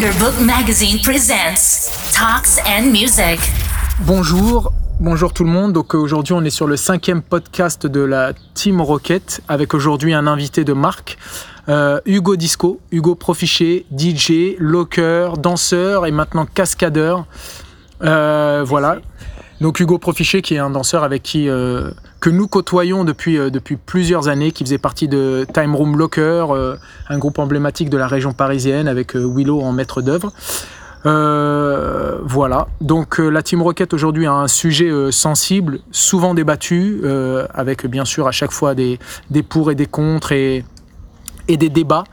[0.00, 3.38] Thunderbook Magazine presents Talks and Music.
[4.06, 5.74] Bonjour, bonjour tout le monde.
[5.74, 10.14] Donc euh, aujourd'hui on est sur le cinquième podcast de la Team Rocket avec aujourd'hui
[10.14, 11.18] un invité de marque,
[11.68, 17.26] euh, Hugo Disco, Hugo Profiché, DJ, locker, danseur et maintenant cascadeur.
[18.02, 19.00] Euh, voilà.
[19.60, 21.90] Donc Hugo Profiché qui est un danseur avec qui euh,
[22.20, 26.46] que nous côtoyons depuis, euh, depuis plusieurs années, qui faisait partie de Time Room Locker,
[26.50, 26.76] euh,
[27.08, 30.32] un groupe emblématique de la région parisienne avec Willow en maître d'œuvre.
[31.04, 32.68] Voilà.
[32.80, 37.02] Donc la Team Rocket aujourd'hui a un sujet sensible, souvent débattu,
[37.54, 38.98] avec bien sûr à chaque fois des,
[39.48, 40.64] pour et des contre et,
[41.48, 42.04] et des débats.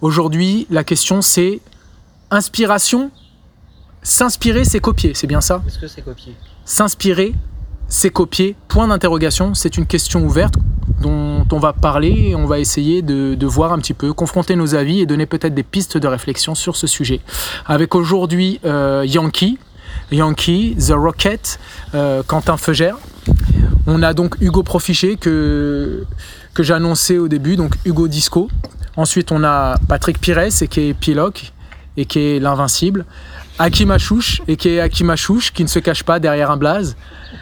[0.00, 1.60] Aujourd'hui, la question c'est
[2.30, 3.12] inspiration,
[4.02, 5.62] s'inspirer, c'est copier, c'est bien ça?
[5.68, 7.34] Est-ce que c'est copié S'inspirer,
[7.88, 10.54] c'est copier, point d'interrogation, c'est une question ouverte
[11.00, 14.74] dont on va parler et on va essayer de, voir un petit peu, confronter nos
[14.74, 17.20] avis et donner peut-être des pistes de réflexion sur ce sujet.
[17.66, 19.58] Avec aujourd'hui euh, Yankee,
[20.10, 21.58] Yankee, The Rocket,
[21.94, 22.96] euh, Quentin Feugère.
[23.86, 26.04] On a donc Hugo Profiché que,
[26.54, 28.48] que annoncé au début, donc Hugo Disco.
[28.96, 31.52] Ensuite, on a Patrick Pires, qui est Piloc,
[31.96, 33.04] et qui est l'invincible.
[33.58, 36.96] Hakim Achouche, et qui est Hakim Achouche, qui ne se cache pas derrière un blaze.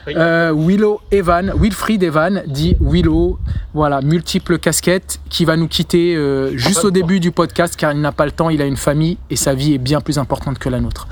[0.08, 3.38] Euh, Willow Evan, Wilfried Evan, dit Willow,
[3.72, 8.00] voilà, multiples casquettes, qui va nous quitter euh, juste au début du podcast car il
[8.00, 10.58] n'a pas le temps, il a une famille et sa vie est bien plus importante
[10.58, 11.08] que la nôtre.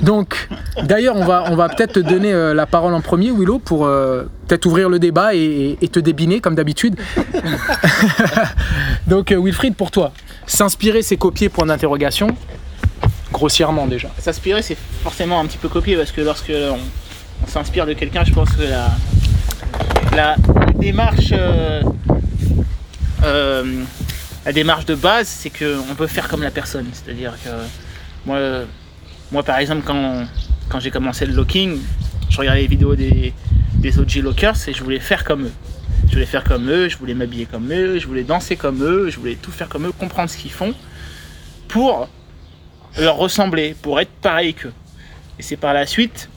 [0.00, 0.48] Donc,
[0.82, 3.86] d'ailleurs, on va, on va peut-être te donner euh, la parole en premier, Willow, pour
[3.86, 6.96] peut-être ouvrir le débat et, et te débiner comme d'habitude.
[9.06, 10.12] Donc, Wilfried, pour toi,
[10.46, 12.28] s'inspirer, c'est copier, point d'interrogation,
[13.32, 14.08] grossièrement déjà.
[14.18, 16.78] S'inspirer, c'est forcément un petit peu copié parce que lorsque on,
[17.46, 18.62] s'inspire de quelqu'un, je pense que
[20.14, 20.36] la,
[20.74, 21.82] démarche, euh,
[23.24, 23.82] euh,
[24.44, 26.86] la démarche de base, c'est qu'on peut faire comme la personne.
[26.92, 27.50] C'est-à-dire que
[28.26, 28.38] moi,
[29.32, 30.26] moi, par exemple, quand,
[30.68, 31.78] quand j'ai commencé le locking,
[32.28, 33.32] je regardais les vidéos des,
[33.76, 35.52] des OG lockers et je voulais faire comme eux.
[36.08, 39.10] Je voulais faire comme eux, je voulais m'habiller comme eux, je voulais danser comme eux,
[39.10, 40.74] je voulais tout faire comme eux, comprendre ce qu'ils font
[41.68, 42.08] pour
[42.98, 44.72] leur ressembler, pour être pareil qu'eux.
[45.38, 46.28] Et c'est par la suite,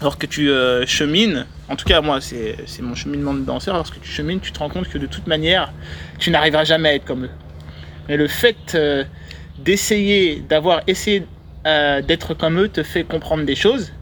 [0.00, 4.08] lorsque tu euh, chemines, en tout cas moi c'est mon cheminement de danseur, lorsque tu
[4.08, 5.72] chemines, tu te rends compte que de toute manière,
[6.18, 7.30] tu n'arriveras jamais à être comme eux.
[8.08, 9.04] Mais le fait euh,
[9.58, 11.26] d'essayer, d'avoir essayé
[11.66, 13.92] euh, d'être comme eux te fait comprendre des choses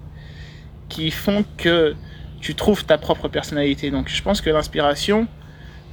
[0.89, 1.95] qui font que
[2.41, 3.91] tu trouves ta propre personnalité.
[3.91, 5.28] Donc je pense que l'inspiration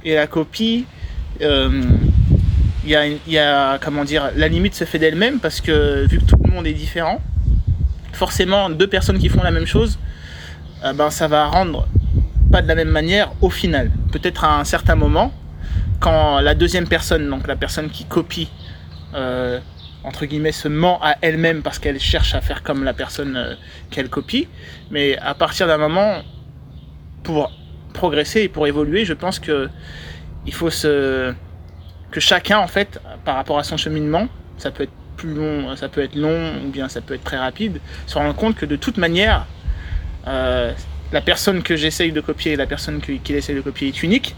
[0.04, 0.86] et la copie,
[2.84, 6.36] il y a, comment dire, la limite se fait d'elle-même parce que vu que tout
[6.44, 7.20] le monde est différent,
[8.12, 9.98] forcément deux personnes qui font la même chose,
[10.84, 11.88] euh, ben ça va rendre
[12.52, 13.90] pas de la même manière au final.
[14.12, 15.32] Peut-être à un certain moment,
[16.00, 18.48] quand la deuxième personne, donc la personne qui copie,
[19.14, 19.58] euh,
[20.04, 23.54] entre guillemets, se ment à elle-même parce qu'elle cherche à faire comme la personne euh,
[23.90, 24.48] qu'elle copie.
[24.90, 26.22] Mais à partir d'un moment,
[27.24, 27.50] pour
[27.92, 29.68] progresser et pour évoluer, je pense que
[30.46, 31.34] il faut se
[32.10, 35.88] que chacun en fait, par rapport à son cheminement, ça peut être plus long, ça
[35.88, 38.76] peut être long ou bien ça peut être très rapide, se rendre compte que de
[38.76, 39.46] toute manière,
[40.26, 40.72] euh,
[41.12, 44.34] la personne que j'essaye de copier et la personne qu'il essaye de copier est unique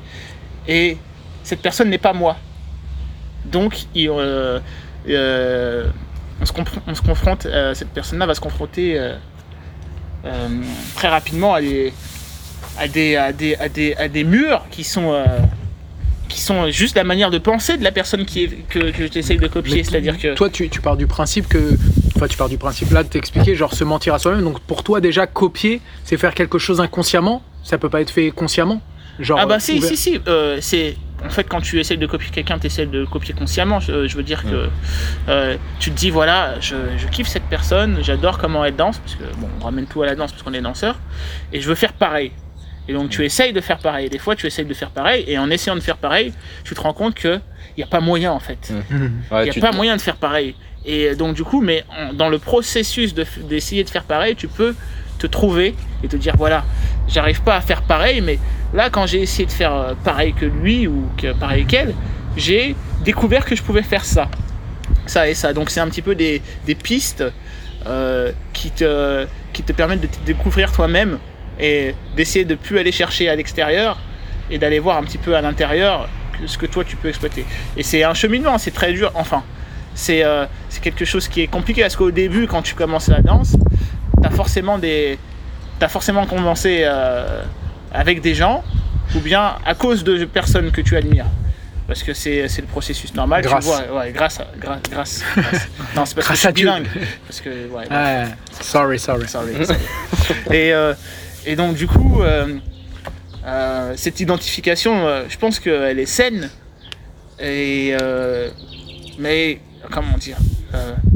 [0.66, 0.96] et
[1.44, 2.36] cette personne n'est pas moi.
[3.44, 4.60] Donc, il, euh,
[5.08, 5.86] euh,
[6.40, 6.46] on,
[6.94, 8.98] se confronte, cette personne-là va se confronter
[10.94, 11.92] très rapidement à des,
[12.78, 15.24] à des, des, des, à des murs qui sont,
[16.30, 19.36] qui sont juste la manière de penser de la personne qui est, que, que j'essaye
[19.38, 19.84] de copier.
[19.84, 20.34] C'est-à-dire que.
[20.34, 21.76] Toi, tu, tu pars du principe que.
[22.16, 24.42] Enfin, tu pars du principe là de t'expliquer, genre se mentir à soi-même.
[24.44, 27.42] Donc, pour toi, déjà, copier, c'est faire quelque chose inconsciemment.
[27.62, 28.80] Ça peut pas être fait consciemment?
[29.18, 29.88] Genre, Ah bah euh, si, ouvert.
[29.90, 30.20] si, si.
[30.28, 33.78] euh, c'est en fait quand tu essayes de copier quelqu'un, tu essaies de copier consciemment.
[33.80, 34.68] Je, je veux dire que
[35.28, 39.16] euh, tu te dis voilà, je, je kiffe cette personne, j'adore comment elle danse parce
[39.16, 40.98] que bon, on ramène tout à la danse parce qu'on est danseur
[41.52, 42.32] et je veux faire pareil.
[42.90, 44.10] Et donc tu essayes de faire pareil.
[44.10, 46.32] Des fois tu essayes de faire pareil et en essayant de faire pareil,
[46.64, 47.38] tu te rends compte que
[47.76, 48.72] il y a pas moyen en fait.
[48.90, 49.12] Mhm.
[49.30, 50.56] Il n'y a pas moyen de faire pareil.
[50.84, 54.74] Et donc du coup, mais en- dans le processus d'essayer de, faire pareil, tu peux
[55.20, 56.64] te trouver et te dire voilà,
[57.06, 58.40] j'arrive pas à faire pareil, mais
[58.74, 61.94] là quand j'ai essayé de faire euh, pareil que lui ou que pareil qu'elle,
[62.36, 64.28] j'ai découvert que je pouvais faire ça,
[65.06, 65.52] ça et ça.
[65.52, 67.22] Donc c'est un petit peu des, des pistes
[67.86, 71.20] euh, qui te qui te permettent de te découvrir toi-même
[71.60, 73.98] et d'essayer de plus aller chercher à l'extérieur
[74.50, 76.08] et d'aller voir un petit peu à l'intérieur
[76.46, 77.44] ce que toi tu peux exploiter.
[77.76, 79.10] Et c'est un cheminement, c'est très dur.
[79.14, 79.42] Enfin,
[79.94, 80.46] c'est euh,
[80.82, 83.56] quelque chose qui est compliqué parce qu'au début, quand tu commences la danse,
[84.22, 85.18] t'as forcément des,
[85.78, 87.42] t'as forcément commencé euh,
[87.92, 88.64] avec des gens
[89.14, 91.26] ou bien à cause de personnes que tu admires.
[91.86, 93.42] parce que c'est le processus normal.
[93.42, 93.64] Grâce.
[93.66, 95.68] Tu vois, ouais, grâce, à, grâce, grâce, grâce.
[95.96, 96.86] Non, c'est parce Grâce que je suis bilingue.
[97.26, 98.24] Parce que, ouais, Ah,
[98.62, 99.26] sorry, sorry.
[99.28, 99.78] Sorry, sorry.
[100.52, 100.94] et, euh,
[101.46, 102.58] et donc du coup, euh,
[103.46, 106.50] euh, cette identification, euh, je pense qu'elle est saine.
[107.38, 108.50] Et, euh,
[109.18, 109.60] mais
[109.90, 110.36] comment dire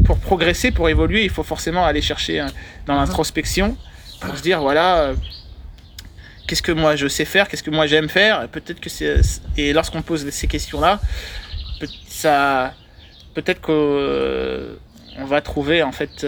[0.06, 2.46] Pour progresser, pour évoluer, il faut forcément aller chercher
[2.86, 3.76] dans l'introspection
[4.20, 5.12] pour se dire voilà.
[6.46, 9.16] Qu'est-ce que moi je sais faire Qu'est-ce que moi j'aime faire Peut-être que c'est
[9.56, 11.00] et lorsqu'on pose ces questions-là,
[12.06, 12.74] ça,
[13.34, 16.26] peut-être qu'on va trouver en fait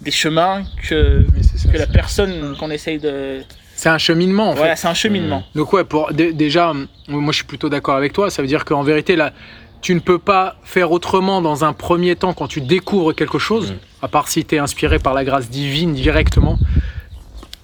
[0.00, 1.24] des chemins que
[1.56, 3.40] ça, la personne qu'on essaye de.
[3.74, 4.82] C'est un cheminement en Voilà, fait.
[4.82, 5.42] c'est un cheminement.
[5.54, 8.30] Donc ouais, pour dé- déjà, hum, moi je suis plutôt d'accord avec toi.
[8.30, 9.32] Ça veut dire qu'en vérité, là,
[9.80, 13.74] tu ne peux pas faire autrement dans un premier temps quand tu découvres quelque chose,
[14.02, 16.58] à part si tu es inspiré par la grâce divine directement.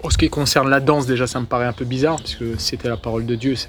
[0.03, 2.55] En ce qui concerne la danse, déjà, ça me paraît un peu bizarre, parce que
[2.57, 3.67] c'était la parole de Dieu, ça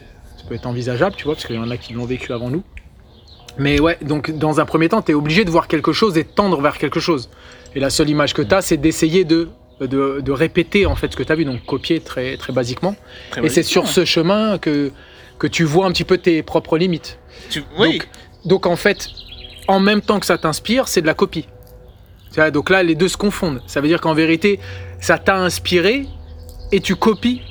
[0.48, 2.62] peut être envisageable, tu vois, parce qu'il y en a qui l'ont vécu avant nous.
[3.58, 6.22] Mais ouais, donc dans un premier temps, tu es obligé de voir quelque chose et
[6.22, 7.28] de tendre vers quelque chose.
[7.74, 9.48] Et la seule image que tu as, c'est d'essayer de,
[9.80, 12.96] de, de répéter en fait ce que tu as vu, donc copier très, très basiquement.
[13.30, 14.90] Très Et c'est sur ce chemin que,
[15.38, 17.18] que tu vois un petit peu tes propres limites.
[17.50, 18.08] Tu- Oui, Donc,
[18.44, 19.08] donc en fait,
[19.68, 21.46] en même temps que ça t'inspire, c'est de la copie.
[22.52, 23.62] Donc là, les deux se confondent.
[23.66, 24.60] Ça veut dire qu'en vérité,
[25.00, 26.06] ça t'a inspiré
[26.72, 27.42] et tu copies.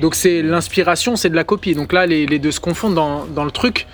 [0.00, 1.74] Donc c'est l'inspiration, c'est de la copie.
[1.74, 3.86] Donc là, les, les deux se confondent dans, dans le truc,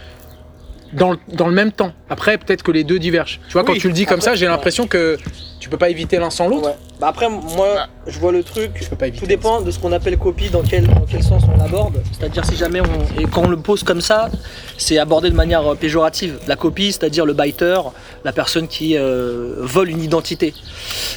[0.93, 1.93] dans le, dans le même temps.
[2.11, 3.41] Après, peut-être que les deux divergent.
[3.49, 5.19] Tu vois, quand tu le dis comme après, ça, j'ai l'impression que
[5.61, 6.69] tu peux pas éviter l'un sans l'autre.
[6.69, 6.77] Ouais.
[7.01, 8.73] Bah après, moi, je vois le truc.
[8.75, 9.25] Tu peux pas éviter.
[9.25, 12.03] Tout dépend de ce qu'on appelle copie, dans quel, dans quel sens on l'aborde.
[12.13, 13.21] C'est-à-dire si jamais on.
[13.21, 14.31] Et quand on le pose comme ça,
[14.77, 16.39] c'est abordé de manière euh, péjorative.
[16.47, 17.81] La copie, c'est-à-dire le biter,
[18.25, 20.53] la personne qui euh, vole une identité.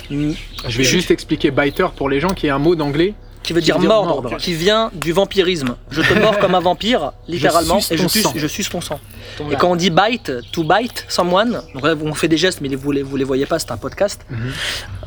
[0.10, 3.14] Je vais juste expliquer biter pour les gens, qui est un mot d'anglais.
[3.46, 4.38] Qui veut Qui dire dire mordre, mordre.
[4.38, 5.76] qui vient du vampirisme.
[5.92, 9.00] Je te mords comme un vampire, littéralement, et je suce, je suce ton sang.
[9.38, 12.60] ton- Et quand on dit bite, to bite someone, donc là on fait des gestes,
[12.62, 14.22] mais vous les, vous les voyez pas, c'est un podcast.
[14.30, 14.52] Mhm.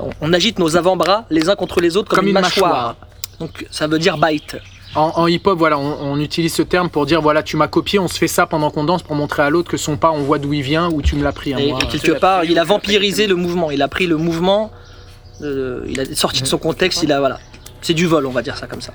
[0.00, 2.70] on, on agite nos avant-bras les uns contre les autres comme, Comme une, une mâchoire.
[2.72, 2.96] mâchoire.
[3.40, 4.56] Donc ça veut dire bite.
[4.94, 7.98] En, en hip-hop, voilà, on, on utilise ce terme pour dire voilà, tu m'as copié,
[7.98, 10.22] on se fait ça pendant qu'on danse pour montrer à l'autre que son pas, on
[10.22, 11.52] voit d'où il vient ou tu me l'as pris.
[11.54, 11.78] hein, Et, moi.
[11.82, 13.70] et quelque part, il a vampirisé le mouvement.
[13.70, 14.70] Il a pris le mouvement,
[15.42, 17.02] euh, il a sorti de son contexte.
[17.02, 17.38] Il a voilà.
[17.80, 18.92] C'est du vol, on va dire ça comme ça.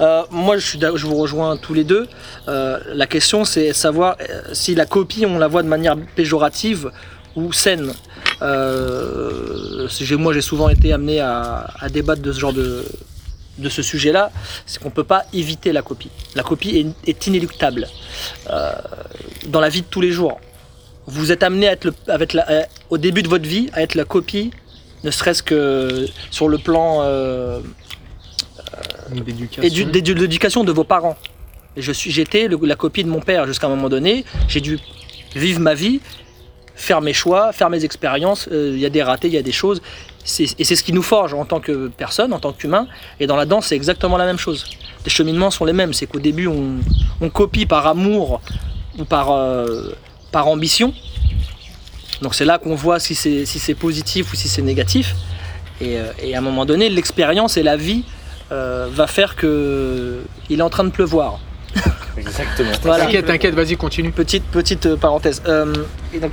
[0.00, 2.08] Euh, moi, je, suis, je vous rejoins tous les deux.
[2.48, 6.90] Euh, la question, c'est savoir euh, si la copie, on la voit de manière péjorative
[7.36, 7.92] ou saine.
[8.40, 12.84] Moi, j'ai souvent été amené à, débattre de ce genre de,
[13.58, 14.30] de ce sujet-là.
[14.66, 16.10] C'est qu'on ne peut pas éviter la copie.
[16.34, 17.88] La copie est, inéluctable.
[19.46, 20.40] Dans la vie de tous les jours,
[21.06, 21.94] vous êtes amené à être le-
[22.90, 24.50] au début de votre vie à être la copie,
[25.04, 27.02] ne serait-ce que sur le plan
[29.10, 29.62] d'éducation.
[29.62, 31.16] édu- d'édu- de vos parents.
[31.76, 34.24] Je suis, j'étais la copie de mon père jusqu'à un moment donné.
[34.48, 34.78] J'ai dû
[35.34, 36.00] vivre ma vie,
[36.76, 38.48] faire mes choix, faire mes expériences.
[38.52, 39.82] Euh, Il y a des ratés, il y a des choses.
[40.38, 42.86] Et c'est ce qui nous forge en tant que personne, en tant qu'humain.
[43.20, 44.64] Et dans la danse, c'est exactement la même chose.
[45.04, 45.92] Les cheminements sont les mêmes.
[45.92, 48.40] C'est qu'au début, on, copie par amour
[48.98, 49.92] ou par, euh,
[50.30, 50.94] par ambition.
[52.22, 55.14] Donc c'est là qu'on voit si c'est si positif ou si c'est négatif.
[55.82, 58.04] Euh, et à un moment donné, l'expérience et la vie
[58.54, 60.20] euh, va faire que
[60.50, 61.40] il est en train de pleuvoir.
[62.16, 62.70] Exactement.
[62.82, 63.04] Voilà.
[63.04, 64.12] T'inquiète, t'inquiète, vas-y, continue.
[64.12, 65.42] Petite petite euh, parenthèse.
[65.46, 65.74] Euh,
[66.14, 66.32] et donc,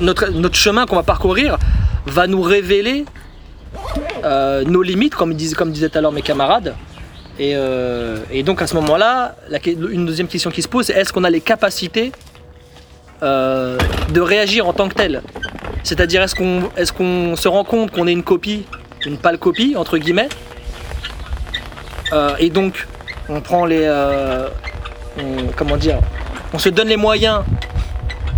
[0.00, 1.58] notre notre chemin qu'on va parcourir
[2.06, 3.04] va nous révéler
[4.24, 6.74] euh, nos limites, comme disaient comme disaient l'heure mes camarades.
[7.38, 9.34] Et, euh, et donc à ce moment-là,
[9.66, 12.12] une deuxième question qui se pose, c'est est-ce qu'on a les capacités
[13.22, 13.78] euh,
[14.12, 15.22] de réagir en tant que tel?
[15.82, 18.64] C'est-à-dire est-ce qu'on est qu'on se rend compte qu'on est une copie,
[19.06, 20.28] une pâle copie entre guillemets,
[22.12, 22.86] Euh, et donc
[23.28, 24.48] on prend les, euh,
[25.18, 25.98] on- comment dire,
[26.52, 27.42] on se donne les moyens.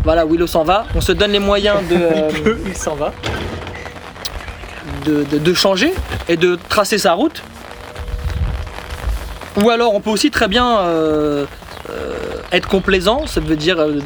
[0.05, 0.85] Voilà, Willow s'en va.
[0.95, 1.97] On se donne les moyens de,
[2.47, 3.12] euh, Il s'en va.
[5.07, 5.93] de, de- de changer
[6.29, 7.43] et de tracer sa route.
[9.62, 10.79] Ou alors on peut aussi très bien
[12.52, 14.02] être complaisant, ça veut dire de-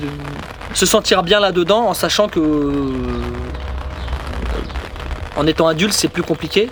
[0.75, 2.40] se sentir bien là-dedans en sachant que
[5.37, 6.68] en étant adulte c'est plus compliqué.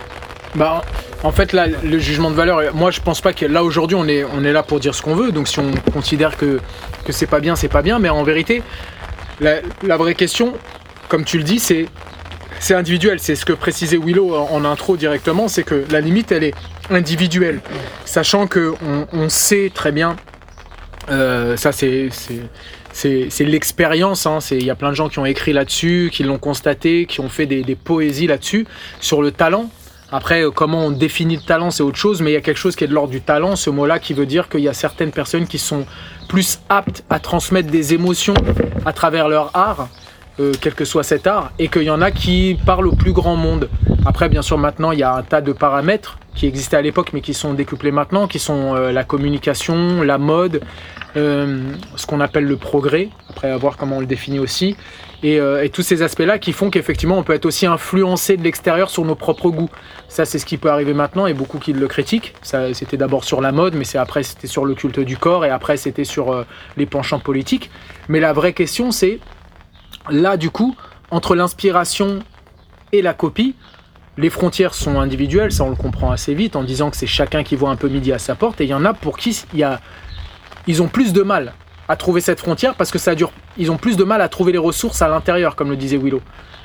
[0.55, 0.81] Bah,
[1.25, 4.07] en fait, là, le jugement de valeur, moi, je pense pas que là, aujourd'hui, on
[4.07, 5.31] est, on est là pour dire ce qu'on veut.
[5.31, 6.59] Donc, si on considère que,
[7.03, 7.97] que c'est pas bien, c'est pas bien.
[7.97, 8.61] Mais en vérité,
[9.39, 10.53] la, vraie question,
[11.09, 11.87] comme tu le dis, c'est.
[12.57, 16.45] C'est individuel, c'est ce que précisait Willow en, intro directement, c'est que la limite elle
[16.45, 16.53] est
[16.89, 17.59] individuelle,
[18.05, 18.73] sachant que
[19.11, 20.15] on, sait très bien,
[21.11, 22.09] euh, ça c'est
[22.93, 26.39] c'est- l'expérience, hein, il y a plein de gens qui ont écrit là-dessus, qui l'ont
[26.39, 28.65] constaté, qui ont fait des poésies là-dessus,
[29.01, 29.69] sur le talent.
[30.11, 32.57] Après, euh, comment on définit le talent, c'est autre chose, mais il y a quelque
[32.57, 34.73] chose qui est de l'ordre du talent, ce mot-là qui veut dire qu'il y a
[34.73, 35.85] certaines personnes qui sont
[36.29, 38.35] plus aptes à transmettre des émotions
[38.85, 39.89] à travers leur art,
[40.39, 43.13] euh, quel que soit cet art, et qu'il y en a qui parlent au plus
[43.13, 43.69] grand monde.
[44.05, 47.11] Après, bien sûr, maintenant, il y a un tas de paramètres qui existaient à l'époque,
[47.13, 50.61] mais qui sont décuplés maintenant, qui sont euh, la communication, la mode,
[51.15, 54.75] ce qu'on appelle le progrès, après à voir comment on le définit aussi,
[55.25, 58.43] et, euh, et tous ces aspects-là qui font qu'effectivement on peut être aussi influencé de
[58.43, 59.71] l'extérieur sur nos propres goûts.
[60.07, 62.35] Ça, c'est ce qui peut arriver maintenant, et beaucoup qui le critiquent.
[62.43, 65.43] Ça, c'était d'abord sur la mode, mais c'est après c'était sur le culte du corps,
[65.43, 66.43] et après c'était sur euh,
[66.77, 67.71] les penchants politiques.
[68.07, 69.19] Mais la vraie question, c'est
[70.11, 70.75] là du coup
[71.09, 72.19] entre l'inspiration
[72.91, 73.55] et la copie.
[74.17, 77.43] Les frontières sont individuelles, ça on le comprend assez vite en disant que c'est chacun
[77.43, 78.61] qui voit un peu midi à sa porte.
[78.61, 79.81] Et il y en a pour qui y a,
[80.67, 81.53] ils ont plus de mal
[81.87, 83.31] à trouver cette frontière parce que ça dure.
[83.57, 86.21] Ils ont plus de mal à trouver les ressources à l'intérieur, comme le disait Willow.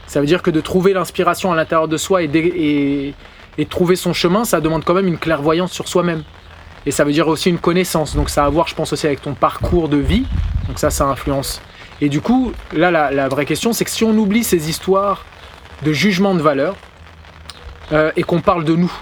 [0.06, 3.14] Ça veut dire que de trouver l'inspiration à l'intérieur de soi et,
[3.68, 6.22] trouver son chemin, ça demande quand même une clairvoyance sur soi-même.
[6.86, 8.16] Et ça veut dire aussi une connaissance.
[8.16, 10.24] Donc ça a à voir, je pense, aussi avec ton parcours de vie.
[10.66, 11.60] Donc ça, ça influence.
[12.00, 15.24] Et du coup, là, la, la vraie question, c'est que si on oublie ces histoires
[15.82, 16.74] de jugement de valeur
[17.92, 18.92] euh, et qu'on parle de nous,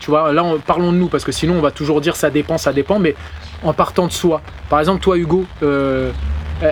[0.00, 2.30] tu vois, là, on- parlons de nous, parce que sinon, on va toujours dire ça
[2.30, 3.14] dépend, ça dépend, mais
[3.62, 4.40] en partant de soi.
[4.68, 6.10] Par exemple, toi, Hugo, euh,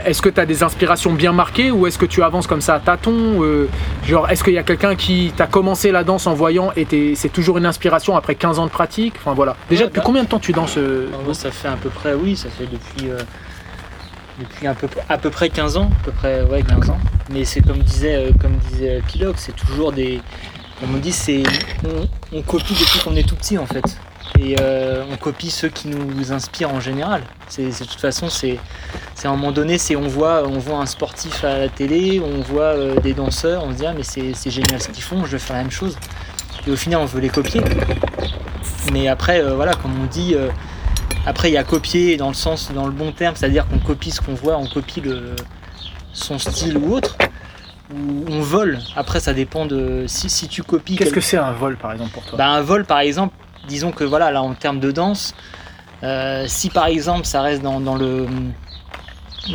[0.04, 2.75] est-ce que tu as des inspirations bien marquées ou est-ce que tu avances comme ça
[2.75, 3.68] à tâtons euh,
[4.06, 7.28] Genre, est-ce qu'il y a quelqu'un qui t'a commencé la danse en voyant et c'est
[7.28, 9.14] toujours une inspiration après 15 ans de pratique?
[9.18, 9.56] Enfin voilà.
[9.68, 10.04] Déjà, Ouais, depuis bah.
[10.06, 12.49] combien de temps tu danses euh, Alors, moi, ça fait à peu près, oui, ça
[12.50, 13.18] fait depuis, euh,
[14.38, 16.99] depuis un peu, à peu près 15 ans, à peu près, ouais, 15 ans.
[17.32, 20.20] Mais c'est comme disait, euh, comme disait Piloc, c'est toujours des,
[20.80, 21.42] comme on dit, c'est,
[21.85, 23.82] on, on copie depuis qu'on est tout petit en fait.
[24.39, 27.23] Et euh, on copie ceux qui nous inspirent en général.
[27.49, 28.59] C'est, de toute façon, c'est,
[29.25, 32.41] à un moment donné, c'est on voit, on voit un sportif à la télé, on
[32.41, 35.33] voit euh, des danseurs, on se dit ah mais c'est, génial ce qu'ils font, je
[35.33, 35.97] vais faire la même chose.
[36.67, 37.61] Et au final, on veut les copier.
[38.93, 40.35] Mais après, euh, voilà, comme on dit,
[41.27, 44.11] après il y a copier dans le sens, dans le bon terme, c'est-à-dire qu'on copie
[44.11, 45.35] ce qu'on voit, on copie le,
[46.13, 47.17] son style ou autre,
[47.93, 48.79] ou on vole.
[48.97, 50.97] Après, ça dépend de si, si tu copies.
[50.97, 52.39] Qu'est-ce quel- que c'est un vol, par exemple, pour toi?
[52.39, 53.35] Bah, un vol, par exemple,
[53.69, 55.35] disons que voilà, là en termes de danse,
[56.02, 58.26] euh, si par exemple ça reste dans, dans le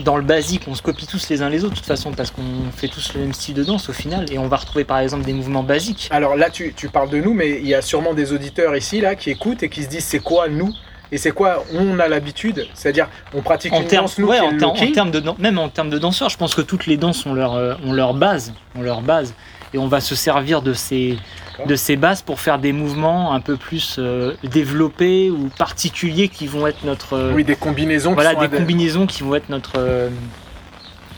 [0.04, 2.32] dans le basique, on se copie tous les uns les autres de toute façon parce
[2.32, 4.98] qu'on fait tous le même style de danse au final et on va retrouver par
[5.00, 6.08] exemple des mouvements basiques.
[6.12, 9.00] Alors là, tu, tu parles de nous, mais il y a sûrement des auditeurs ici
[9.00, 10.74] là qui écoutent et qui se disent c'est quoi nous?
[11.12, 14.60] Et c'est quoi on a l'habitude, c'est-à-dire on pratique En une danse nous ouais, en,
[14.60, 17.36] en termes de même en termes de danseurs, je pense que toutes les danses ont
[17.36, 19.36] leur, euh, ont leur base, ont leur base,
[19.74, 21.18] et on va se servir de ces,
[21.66, 26.48] de ces bases pour faire des mouvements un peu plus euh, développés ou particuliers qui
[26.48, 28.12] vont être notre, euh, oui, des combinaisons.
[28.12, 30.10] qui voilà sont des combinaisons qui vont être notre euh,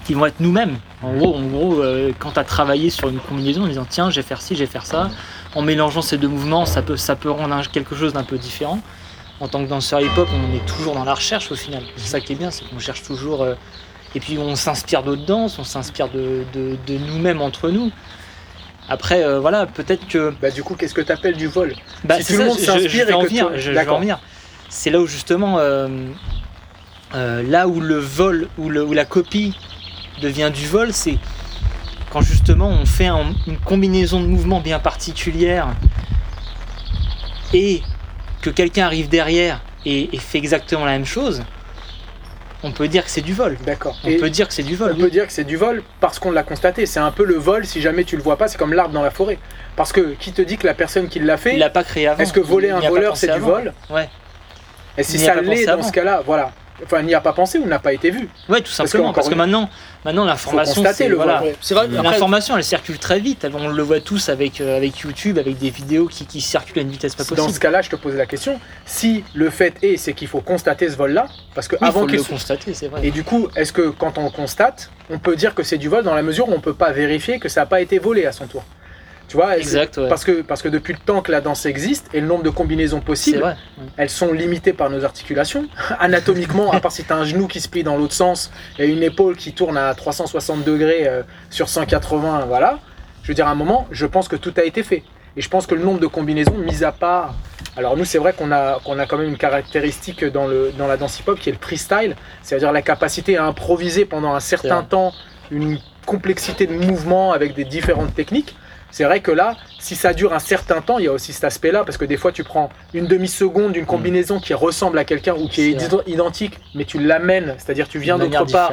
[0.06, 0.78] qui vont être nous-mêmes.
[1.04, 1.84] En gros en gros
[2.18, 4.62] quand tu as travaillé sur une combinaison en disant tiens je vais faire ci je
[4.62, 5.10] vais faire ça
[5.54, 8.38] en mélangeant ces deux mouvements ça peut ça peut rendre un- quelque chose d'un peu
[8.38, 8.80] différent.
[9.40, 11.84] En tant que danseur hip-hop on est toujours dans la recherche au final.
[11.98, 13.46] C'est ça qui est bien c'est qu'on cherche toujours
[14.16, 17.92] et puis on s'inspire d'autres danses on s'inspire de, de- de nous-mêmes entre nous
[18.90, 22.22] après euh, voilà peut-être que Bah, du coup, qu'est-ce que tu appelles du vol bah,
[22.22, 23.98] Si tout le monde s'inspire et en que venir, tout- je- je vais D'accord.
[23.98, 24.20] en venir.
[24.70, 25.88] C'est là où justement, euh,
[27.16, 29.56] euh, là où le vol, où, le- où la copie
[30.22, 31.18] devient du vol, c'est
[32.12, 35.68] quand justement on fait un- une combinaison de mouvements bien particulière
[37.54, 37.82] et
[38.42, 41.44] que quelqu'un arrive derrière et, et fait exactement la même chose,
[42.64, 43.58] on peut dire que c'est du vol.
[43.66, 43.98] D'accord.
[44.04, 44.94] On Et peut dire que c'est du vol.
[44.96, 46.86] on peut dire que c'est du vol parce qu'on l'a constaté.
[46.86, 49.04] C'est un peu le vol si jamais tu le vois pas, c'est comme l'arbre dans
[49.04, 49.38] la forêt.
[49.76, 52.08] Parce que qui te dit que la personne qui l'a Il fait, l'a pas créé
[52.08, 52.22] avant.
[52.22, 53.74] est-ce que voler Il un voleur c'est du vol?
[53.90, 54.10] Ouais.
[54.98, 56.52] Et si Il ça l'est dans ce cas-là, voilà.
[56.84, 58.30] Enfin, n'y a pas pensé ou n'a pas été vu.
[58.50, 59.12] Ouais, tout simplement.
[59.14, 59.70] Parce que une- maintenant,
[60.06, 61.54] maintenant l'information, constater c'est le voilà, vol.
[61.60, 61.86] c'est vrai.
[61.86, 63.48] Après- L'information, elle circule très vite.
[63.54, 66.82] On le voit tous avec euh, avec YouTube, avec des vidéos qui, qui circulent à
[66.84, 67.54] une vitesse pas Dans possible.
[67.54, 68.60] ce cas-là, je te pose la question.
[68.86, 72.02] Si le fait est, c'est qu'il faut constater ce vol-là, parce que Oui, il avant
[72.02, 73.02] faut qu'il le soit- constater, c'est vrai.
[73.04, 75.90] Et du coup, est-ce que quand on le constate, on peut dire que c'est du
[75.90, 78.26] vol dans la mesure où on peut pas vérifier que ça n'a pas été volé
[78.26, 78.64] à son tour?
[79.28, 80.08] Tu vois Exact, ouais.
[80.08, 82.50] Parce que, parce que depuis le temps que la danse existe et le nombre de
[82.50, 83.58] combinaisons possibles, vrai.
[83.98, 85.68] elles sont limitées par nos articulations.
[86.00, 88.88] Anatomiquement, à part si tu as un genou qui se plie dans l'autre sens et
[88.88, 92.80] une épaule qui tourne à 360 degrés euh, sur 180, voilà.
[93.24, 95.04] Je veux dire, à un moment, je pense que tout a été fait.
[95.36, 97.36] Et je pense que le nombre de combinaisons, mis à part.
[97.76, 100.88] Alors, nous, c'est vrai qu'on a, qu'on a quand même une caractéristique dans, le, dans
[100.88, 104.82] la danse hip-hop qui est le freestyle, c'est-à-dire la capacité à improviser pendant un certain
[104.82, 105.14] temps
[105.52, 108.56] une complexité de mouvements avec des différentes techniques.
[108.90, 111.44] C'est vrai que là, si ça dure un certain temps, il y a aussi cet
[111.44, 115.34] aspect-là, parce que des fois, tu prends une demi-seconde d'une combinaison qui ressemble à quelqu'un
[115.36, 116.02] ou qui est, Mm.
[116.08, 118.72] Identique, mais tu l'amènes, c'est-à-dire tu viens d'autre part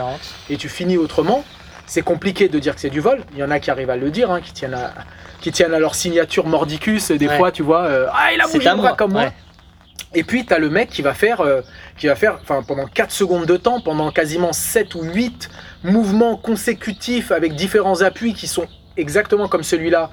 [0.49, 1.44] et tu finis autrement.
[1.87, 3.23] c'est compliqué de dire que c'est du vol.
[3.33, 4.94] Il y en a qui arrivent à le dire, hein, qui, tiennent à,
[5.42, 7.11] qui tiennent à leur signature mordicus.
[7.11, 7.37] Des Ouais.
[7.37, 9.25] fois, tu vois, euh, ah, il a bougé le bras comme moi.
[9.25, 9.33] ouais.
[10.14, 11.61] Et puis, tu as le mec qui va faire, euh,
[11.99, 15.50] qui va faire pendant 4 secondes de temps, pendant quasiment 7 ou 8
[15.83, 20.10] mouvements consécutifs avec différents appuis qui sont exactement comme celui-là,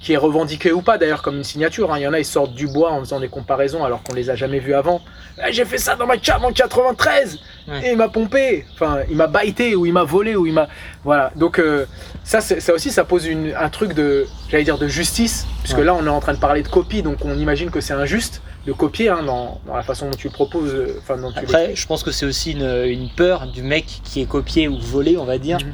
[0.00, 1.92] qui est revendiqué ou pas d'ailleurs comme une signature.
[1.92, 1.98] hein.
[1.98, 4.30] Il y en a, ils sortent du bois en faisant des comparaisons alors qu'on les
[4.30, 5.00] a jamais vus avant.
[5.40, 7.38] Ah, J'ai fait ça dans ma cave en 93
[7.68, 7.86] Ouais.
[7.86, 10.66] et il m'a pompé, enfin il m'a baité ou il m'a volé ou il m'a
[11.04, 11.30] voilà.
[11.36, 11.86] Donc euh,
[12.24, 15.84] ça, ça aussi, ça pose une- un truc de, j'allais dire de justice, puisque Ouais.
[15.84, 18.42] là on est en train de parler de copie, donc on imagine que c'est injuste
[18.66, 21.38] de copier hein, dans, dans la façon dont tu le proposes, euh, enfin dont tu
[21.38, 24.80] Après, je pense que c'est aussi une, une peur du mec qui est copié ou
[24.80, 25.72] volé, on va dire, Mhm.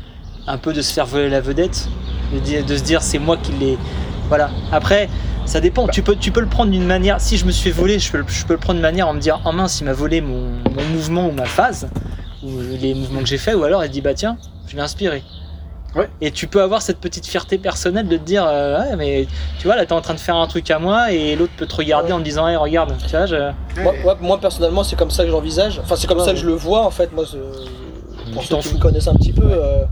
[0.48, 1.88] Un peu de se faire voler la vedette,
[2.32, 3.78] de, dire- de se dire c'est moi qui l'ai.
[4.28, 4.50] Voilà.
[4.72, 5.08] Après,
[5.44, 5.86] ça dépend.
[5.86, 5.92] Bah.
[5.92, 7.20] Tu, peux, tu peux le prendre d'une manière.
[7.20, 9.08] Si je me suis fait voler, je peux, le- je peux le prendre d'une manière
[9.08, 10.40] en me dire oh mince, il m'a volé mon,
[10.74, 11.88] mon mouvement ou ma phase,
[12.42, 12.48] ou
[12.80, 14.36] les mouvements que j'ai fait, ou alors il dit bah tiens,
[14.66, 15.22] je l'ai inspiré.
[15.94, 16.10] Ouais.
[16.20, 19.26] Et tu peux avoir cette petite fierté personnelle de te dire euh, ouais, mais
[19.58, 21.64] tu vois, là t'es en train de faire un truc à moi et l'autre peut
[21.66, 23.36] te regarder en te disant hey, regarde, tu vois, je.
[23.82, 25.80] Moi, moi- moi, personnellement, c'est comme ça que j'envisage.
[25.82, 26.42] Enfin, c'est comme Ouais, ça que ouais.
[26.42, 27.10] je le vois en fait.
[27.14, 27.24] Moi,
[28.34, 29.84] pour Tu ceux qui me connaissent un petit peu, euh,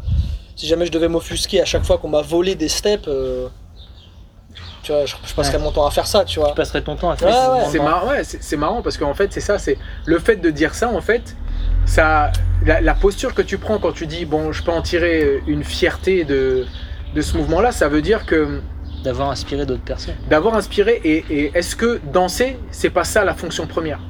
[0.56, 3.48] si jamais je devais m'offusquer à chaque fois qu'on m'a volé des steps, euh,
[4.82, 5.62] tu vois, je, je passerais Ouais.
[5.64, 6.48] mon temps à faire ça, tu vois.
[6.50, 7.54] Tu passerais ton temps à faire Ouais, ce ouais.
[7.56, 7.70] mouvement.
[7.72, 10.50] C'est marrant, ouais, c'est c'est marrant parce qu'en fait, c'est ça, c'est le fait de
[10.50, 11.36] dire ça, en fait,
[11.84, 12.32] ça,
[12.64, 15.62] la, la posture que tu prends quand tu dis, bon, je peux en tirer une
[15.64, 16.64] fierté de,
[17.14, 18.60] de ce mouvement-là, ça veut dire que
[19.04, 20.16] d'avoir inspiré d'autres personnes.
[20.28, 24.00] d'avoir inspiré, et, et est-ce que danser, c'est pas ça la fonction première?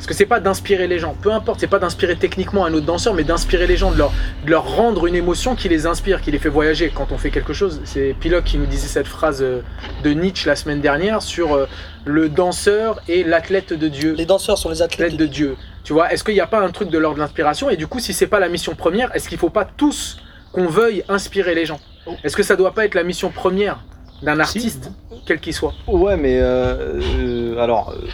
[0.00, 2.86] Parce que c'est pas d'inspirer les gens, peu importe, c'est pas d'inspirer techniquement un autre
[2.86, 4.10] danseur, mais d'inspirer les gens, de leur,
[4.46, 7.30] de leur rendre une émotion qui les inspire, qui les fait voyager quand on fait
[7.30, 7.82] quelque chose.
[7.84, 9.60] C'est Pilote qui nous disait cette phrase euh,
[10.02, 11.66] de Nietzsche la semaine dernière sur euh,
[12.06, 14.14] le danseur et l'athlète de Dieu.
[14.16, 15.18] Les danseurs sont les athlètes.
[15.18, 15.56] De Dieu.
[15.84, 17.68] Tu vois, est-ce qu'il n'y a pas un truc de l'ordre de l'inspiration?
[17.68, 20.16] Et du coup, si c'est pas la mission première, est-ce qu'il faut pas tous
[20.52, 21.78] qu'on veuille inspirer les gens?
[22.24, 23.84] Est-ce que ça doit pas être la mission première
[24.22, 24.90] d'un artiste,
[25.26, 25.74] quel qu'il soit?
[25.86, 28.08] Ouais, mais euh, euh, alors euh,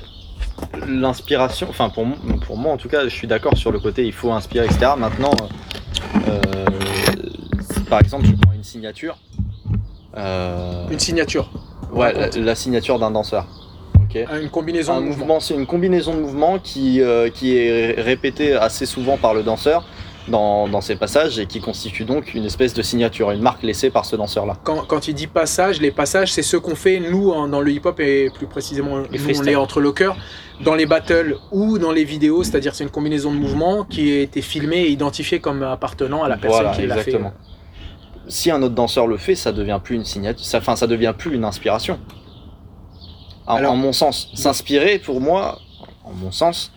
[0.89, 4.05] l'inspiration, enfin pour, mo- pour moi en tout cas, je suis d'accord sur le côté
[4.07, 4.93] il faut inspirer, etc.
[4.99, 5.33] Maintenant,
[6.29, 6.41] euh,
[7.61, 9.17] si par exemple, tu prends une signature,
[10.17, 11.51] euh, Une signature,
[11.93, 13.47] ouais, la, la signature d'un danseur,
[13.97, 14.19] ok.
[14.43, 15.19] une combinaison Un de mouvements.
[15.19, 19.43] mouvement, c'est une combinaison de mouvements qui, euh, qui est répétée assez souvent par le
[19.43, 19.85] danseur
[20.29, 23.91] dans, dans ses passages et qui constitue donc une espèce de signature, une marque laissée
[23.91, 24.57] par ce danseur-là.
[24.65, 27.71] Quand, quand il dit passage, les passages, c'est ce qu'on fait nous en- dans le
[27.71, 29.07] hip-hop et plus précisément nous,
[29.41, 30.17] on est entre lockers
[30.65, 34.21] dans les battles ou dans les vidéos, c'est-à-dire c'est une combinaison de mouvements qui a
[34.21, 37.19] été filmée et identifiée comme appartenant à la personne Voilà, qui l'a fait.
[38.29, 41.15] Si un autre danseur le fait, ça devient plus une signature, ça, enfin, ça devient
[41.17, 42.01] plus une inspiration.
[43.47, 45.59] Alors- en mon sens, s'inspirer pour moi,
[46.05, 46.73] en mon sens,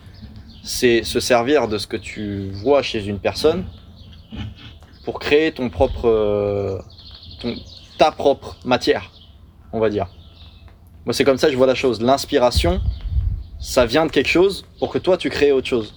[0.62, 3.64] c'est se servir de ce que tu vois chez une personne
[5.04, 6.78] pour créer ton propre, euh,
[7.40, 7.56] ton-
[7.98, 9.10] ta propre matière,
[9.72, 10.06] on va dire.
[11.06, 12.00] Moi, c'est comme ça que je vois la chose.
[12.02, 12.80] L'inspiration,
[13.58, 15.94] ça vient de quelque chose pour que toi tu crées autre chose.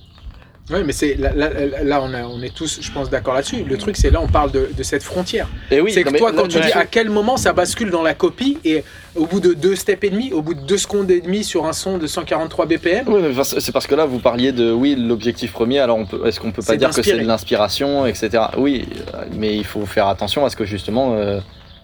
[0.72, 1.50] Oui, mais c'est là, là,
[1.84, 3.66] là, on, a- on est tous, je pense, d'accord là-dessus.
[3.66, 5.48] Le truc, c'est là, on parle de, de cette frontière.
[5.70, 8.02] Et oui, c'est que mais toi, quand tu dis à quel moment ça bascule dans
[8.02, 11.12] la copie, et au bout de deux steps et demi, au bout de deux secondes
[11.12, 14.20] et demi sur un son de 143 BPM, Oui, mais c'est parce que là, vous
[14.20, 15.80] parliez de oui, l'objectif premier.
[15.80, 18.30] Alors, est-ce qu'on peut pas dire que c'est de l'inspiration, etc.
[18.58, 21.42] Oui, euh, mais il faut faire attention parce que justement, euh,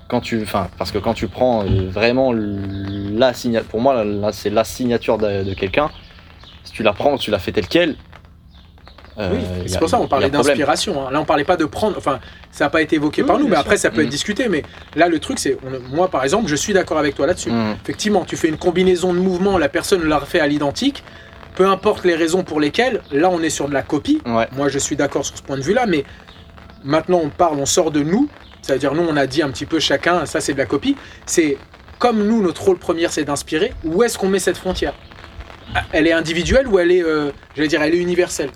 [0.07, 4.29] quand tu, enfin, parce que quand tu prends euh, vraiment la signature, pour moi, là,
[4.31, 5.89] c'est la signature de, de quelqu'un.
[6.63, 7.95] Si tu la prends, tu la fais telle quelle.
[9.19, 11.07] Euh, Oui, c'est pour ça qu'on parlait d'inspiration.
[11.07, 11.11] hein.
[11.11, 11.97] Là, on parlait pas de prendre.
[11.97, 12.19] Enfin,
[12.51, 13.59] ça n'a pas été évoqué Oui, par nous, mais sûr.
[13.59, 14.11] après, ça peut être Mhm.
[14.11, 14.47] discuté.
[14.49, 14.63] Mais
[14.95, 15.57] là, le truc, c'est.
[15.91, 17.51] Moi, par exemple, je suis d'accord avec toi là-dessus.
[17.51, 17.75] Mhm.
[17.83, 21.03] Effectivement, tu fais une combinaison de mouvements, la personne l'a refait à l'identique.
[21.55, 24.21] Peu importe les raisons pour lesquelles, là, on est sur de la copie.
[24.25, 24.47] Ouais.
[24.55, 26.05] Moi, je suis d'accord sur ce point de vue-là, mais
[26.83, 28.29] maintenant, on parle, on sort de nous.
[28.61, 30.95] C'est-à-dire, nous, on a dit un petit peu chacun, ça, c'est de la copie.
[31.25, 31.57] C'est
[31.97, 33.73] comme nous, notre rôle premier, c'est d'inspirer.
[33.83, 34.93] Où est-ce qu'on met cette frontière?
[35.91, 38.49] Elle est individuelle ou elle est, euh, j'allais dire, elle est universelle?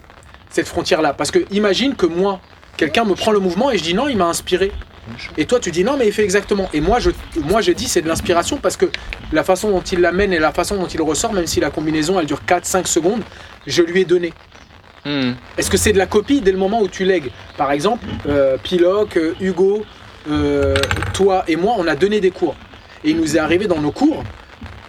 [0.54, 1.14] Cette frontière-là.
[1.14, 2.40] Parce que imagine que moi,
[2.78, 4.72] quelqu'un me prend le mouvement et je dis non, il m'a inspiré.
[5.36, 6.70] Et toi, tu dis non, mais il fait exactement.
[6.74, 7.10] Et moi, je,
[7.42, 8.86] moi, je dis c'est de l'inspiration parce que
[9.34, 12.20] la façon dont il l'amène et la façon dont il ressort, même si la combinaison
[12.20, 13.24] elle dure 4-5 secondes,
[13.68, 14.32] je lui ai donné.
[15.06, 15.36] Mhm.
[15.58, 18.56] Est-ce que c'est de la copie dès le moment où tu lègues Par exemple, euh,
[18.62, 19.84] Piloc, euh, Hugo,
[20.30, 20.76] euh,
[21.14, 22.56] toi et moi, on a donné des cours.
[23.04, 24.24] Et il nous est arrivé dans nos cours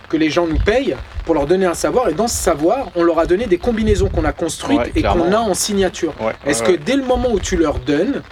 [0.08, 2.08] que les gens nous payent pour leur donner un savoir.
[2.08, 5.02] Et dans ce savoir, on leur a donné des combinaisons qu'on a construites Ouais, et
[5.02, 6.12] qu'on a en signature.
[6.20, 8.22] Ouais, Est-ce ouais, que dès le moment où tu leur donnes,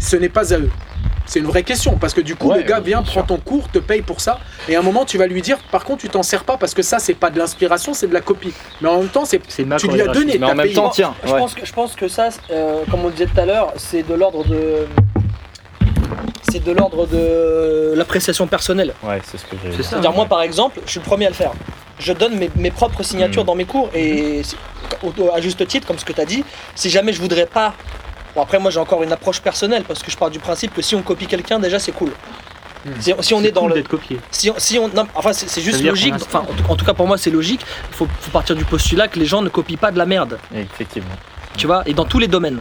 [0.00, 0.70] ce n'est pas à eux?
[1.26, 3.68] C'est une vraie question parce que du coup, Ouais, le gars vient, prend ton cours,
[3.68, 6.08] te paye pour ça, et à un moment, tu vas lui dire, par contre, tu
[6.08, 8.52] t'en sers pas parce que ça, c'est pas de l'inspiration, c'est de la copie.
[8.80, 10.74] Mais en même temps, c'est tu lui as donné, Mais en t'as même payé.
[10.74, 13.44] temps, tiens, Je, pense que, je pense que ça, euh, comme on disait tout à
[13.46, 14.86] l'heure, c'est de l'ordre de.
[16.50, 18.92] c'est de l'ordre de l'appréciation personnelle.
[19.04, 19.80] Ouais, c'est ce que j'ai.
[19.84, 21.52] C'est-à-dire moi par exemple, je suis le premier à le faire.
[22.00, 23.46] Je donne mes, mes propres signatures Mhm.
[23.46, 24.42] dans mes cours et
[25.02, 27.74] au- à juste titre, comme ce que tu as dit, si jamais je voudrais pas...
[28.34, 30.82] Bon après moi j'ai encore une approche personnelle parce que je pars du principe que
[30.82, 32.12] si on copie quelqu'un déjà c'est cool.
[33.00, 33.82] Si, si on est, dans cool le...
[33.82, 34.18] copié.
[34.30, 37.18] Si on, si on- non, enfin c'est juste logique, enfin en tout, cas pour moi
[37.18, 37.60] c'est logique,
[37.90, 40.38] il faut, faut partir du postulat que les gens ne copient pas de la merde,
[40.54, 41.10] Effectivement.
[41.58, 42.60] tu vois, et dans tous les domaines.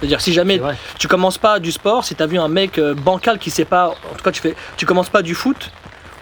[0.00, 0.60] C'est-à-dire si jamais
[0.98, 3.64] tu commences pas du sport, si tu as vu un mec euh, bancal qui sait
[3.64, 5.70] pas, en tout cas tu fais, tu commences pas du foot,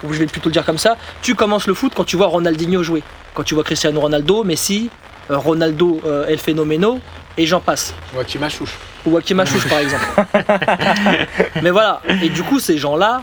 [0.03, 2.27] ou je vais plutôt le dire comme ça, tu commences le foot quand tu vois
[2.27, 3.03] Ronaldinho jouer,
[3.35, 4.91] quand tu vois Cristiano Ronaldo, Messi,
[5.31, 7.01] euh, Ronaldo euh, El Fenomeno,
[7.37, 7.95] et j'en passe.
[8.15, 8.77] Ouais, qui m'achouche.
[9.07, 10.07] Ou Hakim Achouche par exemple.
[11.63, 13.23] Mais voilà, et du coup ces gens-là,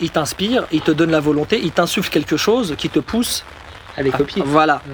[0.00, 3.44] ils t'inspirent, ils te donnent la volonté, ils t'insufflent quelque chose qui te pousse.
[3.96, 4.42] À les copier.
[4.44, 4.82] Voilà.
[4.86, 4.90] Mm.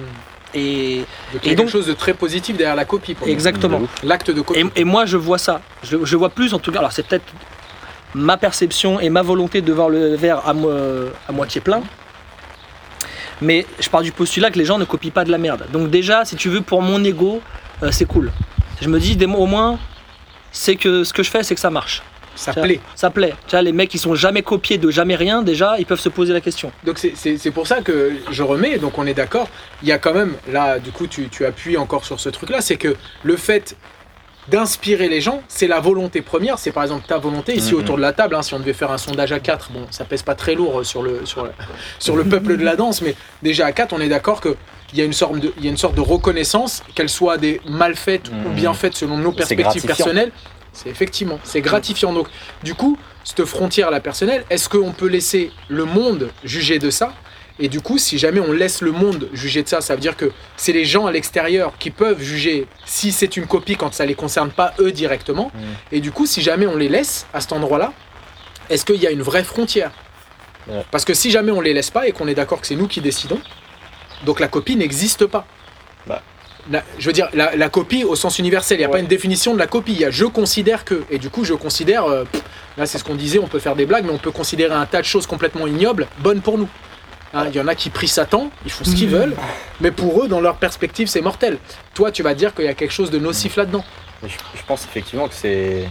[0.53, 0.97] Et
[1.33, 3.13] Donc, il y a Et quelque chose de très positif derrière la copie.
[3.13, 3.33] Pour moi.
[3.33, 3.81] exactement.
[4.03, 4.59] L'acte de copie.
[4.59, 5.61] Et, et moi, je vois ça.
[5.83, 7.23] Je, je vois plus, en tout cas, alors c'est peut-être
[8.15, 10.71] ma perception et ma volonté de voir le verre à, mo-
[11.27, 11.81] à moitié plein.
[13.41, 15.65] Mais je pars du postulat que les gens ne copient pas de la merde.
[15.73, 17.41] Donc déjà, si tu veux, pour mon ego,
[17.81, 18.31] euh, c'est cool.
[18.81, 19.79] Je me dis, au moins,
[20.51, 22.03] c'est que ce que je fais, c'est que ça marche.
[22.35, 22.79] Ça plaît.
[22.95, 23.33] Ça plaît.
[23.47, 26.09] Tu vois, les mecs qui sont jamais copiés de jamais rien, déjà, ils peuvent se
[26.09, 26.71] poser la question.
[26.85, 29.47] Donc c'est- pour ça que je remets, donc on est d'accord,
[29.81, 32.61] il y a quand même, là du coup tu, tu appuies encore sur ce truc-là,
[32.61, 33.75] c'est que le fait
[34.51, 37.79] d'inspirer les gens, c'est la volonté première, c'est par exemple ta volonté, ici Mhm.
[37.79, 40.03] autour de la table, hein, si on devait faire un sondage à 4, bon ça
[40.03, 41.51] pèse pas très lourd sur le, sur le,
[41.99, 44.55] sur le peuple de la danse, mais déjà à 4 on est d'accord que
[44.93, 47.37] il y, a une sorte de, il y a une sorte de reconnaissance, qu'elle soit
[47.37, 48.55] des mal faites ou Mhm.
[48.55, 50.33] bien faites selon nos perspectives personnelles,
[50.73, 52.11] c'est effectivement, c'est gratifiant.
[52.11, 52.27] Donc
[52.61, 57.13] du coup, cette frontière la personnelle, est-ce qu'on peut laisser le monde juger de ça?
[57.61, 60.17] Et du coup, si jamais on laisse le monde juger de ça, ça veut dire
[60.17, 64.05] que c'est les gens à l'extérieur qui peuvent juger si c'est une copie quand ça
[64.05, 65.51] les concerne pas eux directement.
[65.53, 65.59] Mm.
[65.93, 67.93] Et du coup, si jamais on les laisse à cet endroit-là,
[68.69, 69.91] est-ce qu'il y a une vraie frontière?
[70.67, 70.83] Ouais.
[70.91, 72.87] Parce que si jamais on les laisse pas et qu'on est d'accord que c'est nous
[72.87, 73.39] qui décidons,
[74.25, 75.45] donc la copie n'existe pas.
[76.07, 76.21] Bah.
[76.71, 78.93] La- je veux dire, la, la copie au sens universel, il n'y a Ouais.
[78.93, 79.93] pas une définition de la copie.
[79.93, 81.03] Il y a je considère que.
[81.09, 82.05] Et du coup, je considère.
[82.05, 82.43] euh, pff,
[82.77, 84.85] là, c'est ce qu'on disait, on peut faire des blagues, mais on peut considérer un
[84.85, 86.67] tas de choses complètement ignobles bonnes pour nous.
[87.33, 89.35] Hein, Il y en a qui prient Satan, ils font ce qu'ils veulent,
[89.79, 91.57] mais pour eux, dans leur perspective, c'est mortel.
[91.93, 93.83] Toi, tu vas dire qu'il y a quelque chose de nocif là-dedans.
[94.23, 95.89] Je, je pense effectivement que c'est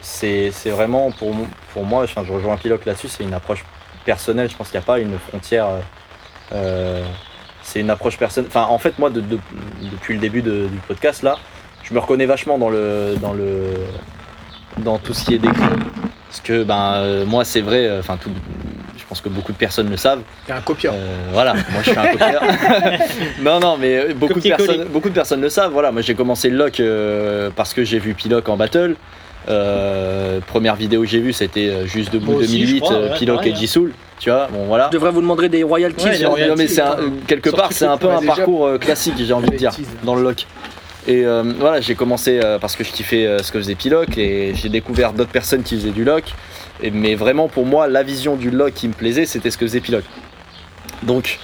[0.00, 1.34] c'est c'est vraiment pour,
[1.72, 3.64] pour moi, enfin, je rejoins Piloc là-dessus, c'est une approche
[4.04, 4.48] personnelle.
[4.50, 5.66] Je pense qu'il n'y a pas une frontière.
[5.66, 5.80] euh,
[6.52, 7.04] euh,
[7.62, 8.48] c'est une approche personnelle.
[8.48, 9.38] Enfin, en fait, moi, de- de-
[9.90, 11.36] depuis le début de- du podcast là,
[11.82, 13.74] je me reconnais vachement dans le dans le
[14.78, 15.56] dans tout ce qui est décrit.
[16.28, 17.86] Parce que ben euh, moi, c'est vrai.
[17.86, 18.30] euh, Enfin, tout-
[19.08, 20.20] pense que beaucoup de personnes le savent.
[20.46, 20.94] Il y a un copieur.
[20.94, 22.42] Euh, voilà, moi je suis un copieur.
[23.40, 25.72] non, non, mais euh, beaucoup de, personnes, beaucoup de personnes le savent.
[25.72, 28.96] Voilà, moi j'ai commencé le lock euh, parce que j'ai vu Piloc en battle.
[29.48, 33.14] Euh, première vidéo que j'ai vue, c'était juste debout Moi aussi, 2008, je crois, ouais,
[33.16, 33.58] Piloc pareil, et hein.
[33.58, 33.88] Jisoo.
[34.18, 34.86] Tu vois, bon voilà.
[34.90, 36.04] Je devrais vous demander des royalties.
[36.04, 36.48] Ouais, royalties.
[36.50, 37.10] Non, mais c'est un- putain.
[37.26, 40.22] quelque part, c'est un peu un déjà- parcours classique, j'ai envie de dire, dans le
[40.22, 40.46] lock.
[41.06, 44.18] Et euh, voilà, j'ai commencé euh, parce que je kiffais euh, ce que faisait Piloc
[44.18, 46.24] et j'ai découvert d'autres personnes qui faisaient du lock.
[46.82, 49.66] Et, mais vraiment, pour moi, la vision du lock qui me plaisait, c'était ce que
[49.66, 50.04] faisait Piloc.
[51.02, 51.38] Donc,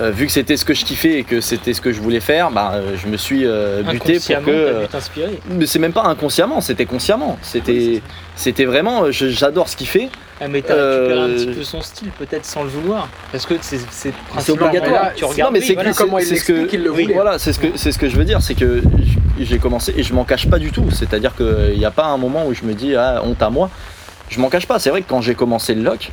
[0.00, 2.20] euh, vu que c'était ce que je kiffais et que c'était ce que je voulais
[2.20, 4.86] faire, bah, euh, je me suis euh, buté pour que.
[4.86, 5.38] t'inspirer.
[5.50, 7.38] mais c'est même pas inconsciemment, c'était consciemment.
[7.42, 8.00] C'était,
[8.34, 9.10] c'était vraiment.
[9.10, 10.08] J'adore ce qu'il fait.
[10.40, 13.08] Ah, mais t'as récupéré un petit peu son style, peut-être sans le vouloir.
[13.30, 15.04] Parce que c'est c'est C'est obligatoire.
[15.04, 15.92] là, Tu non, regardes, mais oui, c'est voilà.
[15.92, 17.08] comment il ce que- il le oui.
[17.12, 18.82] Voilà, c'est ce que c'est ce que je veux dire, c'est que
[19.38, 20.90] j'ai commencé et je m'en cache pas du tout.
[20.90, 23.70] C'est-à-dire qu'il n'y a pas un moment où je me dis ah honte à moi.
[24.34, 24.78] Je m'en cache pas.
[24.80, 26.10] C'est vrai que quand j'ai commencé le lock,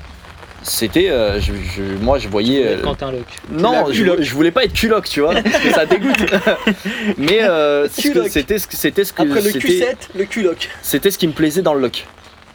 [0.63, 2.67] c'était euh, je, je- moi je voyais.
[2.67, 3.25] euh, Quentin Locke.
[3.51, 4.21] non, je, culoc.
[4.21, 6.23] je voulais pas être culoc, tu vois, parce que ça dégoûte.
[7.17, 8.27] Mais euh, Culoc.
[8.29, 10.69] c'était ce que c'était ce que Après le c'était- Q7, le Q-Lock.
[10.83, 12.05] c'était ce qui me plaisait dans le lock.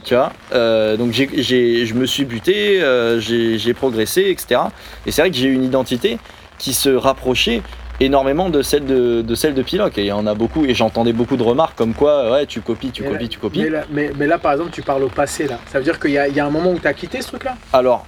[0.05, 2.81] Tu vois Euh, Donc j'ai, j'ai- je me suis buté,
[3.19, 4.61] j'ai, progressé, etc.
[5.05, 6.19] Et c'est vrai que j'ai une identité
[6.59, 7.61] qui se rapprochait
[8.01, 9.97] énormément de celle de, de celle de Piloc.
[9.99, 12.61] Et il y en a beaucoup, et j'entendais beaucoup de remarques comme quoi, ouais, tu
[12.61, 13.63] copies, tu Mais copies, là- tu copies.
[13.63, 15.59] Mais là, mais, mais là, par exemple, tu parles au passé, là.
[15.71, 17.21] Ça veut dire qu'il y, a- il y a un moment où tu as quitté
[17.23, 17.57] ce truc-là?
[17.73, 18.07] Alors,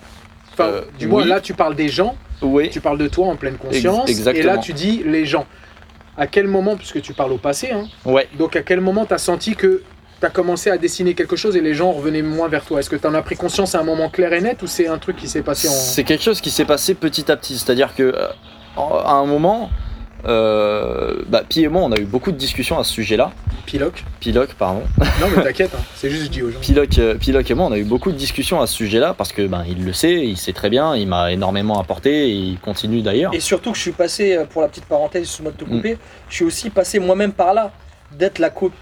[0.61, 1.29] Enfin, Euh, du moins, oui.
[1.29, 4.25] là, tu parles des gens, oui, tu parles de toi en pleine conscience, Ex- et
[4.25, 4.61] là, exactement.
[4.61, 5.47] tu dis les gens.
[6.17, 8.27] À quel moment, puisque tu parles au passé, hein, ouais.
[8.37, 9.83] donc à quel moment tu as senti que
[10.19, 12.81] tu as commencé à dessiner quelque chose et les gens revenaient moins vers toi?
[12.81, 14.89] Est-ce que tu en as pris conscience à un moment clair et net ou c'est
[14.89, 15.71] un truc qui s'est passé en.
[15.71, 17.57] C'est quelque chose qui s'est passé petit à petit.
[17.57, 18.27] C'est-à-dire que euh,
[19.07, 19.71] à un moment,
[20.27, 23.33] euh, bah, Pi et moi, on a eu beaucoup de discussions à ce sujet-là.
[23.67, 24.83] Piloc Piloc, pardon.
[25.21, 26.59] Non, mais t'inquiète, hein, c'est juste je dis aux gens.
[26.61, 29.33] Piloc, euh, Piloc et moi, on a eu beaucoup de discussions à ce sujet-là parce
[29.33, 32.59] que ben, il le sait, il sait très bien, il m'a énormément apporté et il
[32.59, 33.35] continue d'ailleurs.
[33.35, 35.65] Et surtout que je suis passé, euh, pour la petite parenthèse, sous moi de te
[35.65, 35.77] Mm.
[35.77, 35.99] couper,
[36.31, 37.71] je suis aussi passé moi-même par là,
[38.13, 38.73] d'être la co-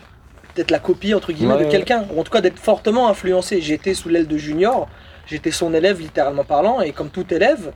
[0.54, 1.70] d'être la copie entre guillemets Ouais, de ouais.
[1.70, 3.60] quelqu'un, ou en tout cas d'être fortement influencé.
[3.60, 4.88] J'étais sous l'aile de Junior,
[5.26, 7.72] j'étais son élève littéralement parlant, et comme tout élève,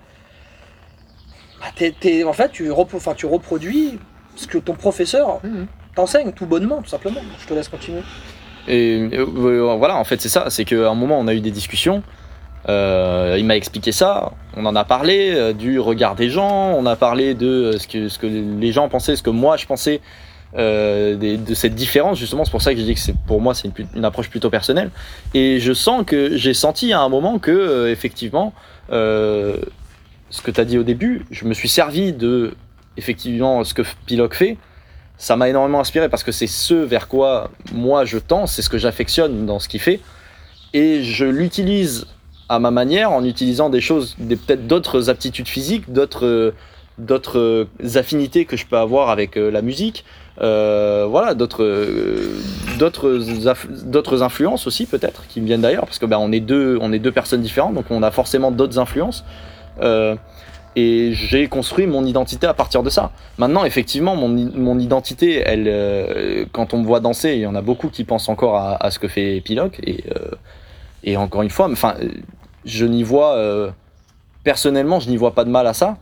[1.60, 3.98] bah, t'es- en fait tu, repro- enfin, tu reproduis
[4.36, 5.66] ce que ton professeur Mhm.
[5.94, 7.20] t'enseigne tout bonnement, tout simplement.
[7.40, 8.00] Je te laisse continuer.
[8.68, 10.46] Et euh, euh, voilà, en fait, c'est ça.
[10.50, 12.02] C'est qu'à un moment, on a eu des discussions.
[12.68, 14.32] Euh, il m'a expliqué ça.
[14.56, 16.74] On en a parlé euh, du regard des gens.
[16.78, 19.56] On a parlé de euh, ce que, ce que les gens pensaient, ce que moi
[19.56, 20.00] je pensais
[20.56, 22.18] euh, des- de cette différence.
[22.18, 24.28] Justement, c'est pour ça que je dis que c'est pour moi c'est une, une approche
[24.28, 24.90] plutôt personnelle.
[25.32, 28.52] Et je sens que j'ai senti à un moment que euh, effectivement,
[28.92, 29.56] euh,
[30.30, 32.54] ce que tu as dit au début, je me suis servi de
[32.96, 34.56] effectivement ce que Piloc fait
[35.16, 38.70] ça m'a énormément inspiré parce que c'est ce vers quoi moi je tends, c'est ce
[38.70, 40.00] que j'affectionne dans ce qu'il fait.
[40.72, 42.06] Et je l'utilise
[42.48, 46.54] à ma manière en utilisant des choses, des- peut-être d'autres aptitudes physiques, d'autres
[46.96, 47.66] d'autres
[47.96, 50.04] affinités que je peux avoir avec euh, la musique,
[50.42, 52.40] euh, voilà, d'autres euh,
[52.78, 53.20] d'autres
[53.84, 56.92] d'autres influences aussi peut-être qui me viennent d'ailleurs parce que ben on est deux on
[56.94, 59.22] est deux personnes différentes donc on a forcément d'autres influences.
[59.82, 60.16] Euh,
[60.76, 63.10] et j'ai construit mon identité à partir de ça.
[63.38, 67.62] Maintenant, effectivement, mon, identité, elle, euh, quand on me voit danser, il y en a
[67.62, 69.80] beaucoup qui pensent encore à, ce que fait Piloc.
[69.84, 70.30] Et, euh,
[71.02, 71.96] et encore une fois, enfin,
[72.64, 73.36] je n'y vois,
[74.44, 75.96] personnellement, je n'y vois pas de mal à ça.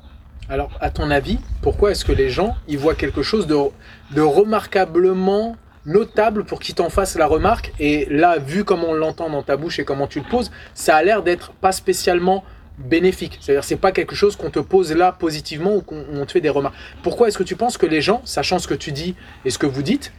[0.51, 5.57] Alors, à ton avis, pourquoi est-ce que les gens y voient quelque chose de remarquablement
[5.89, 7.73] notable pour qu'ils t'en fassent la remarque?
[7.81, 10.97] Et là, vu comment on l'entend dans ta bouche et comment tu le poses, ça
[10.97, 12.45] a l'air d'être pas spécialement
[12.79, 13.39] bénéfique.
[13.41, 16.41] C'est-à-dire, c'est pas quelque chose qu'on te pose là positivement ou qu'on on te fait
[16.41, 16.75] des remarques.
[17.03, 19.15] Pourquoi est-ce que tu penses que les gens, sachant ce que tu dis
[19.45, 20.13] et ce que vous dites,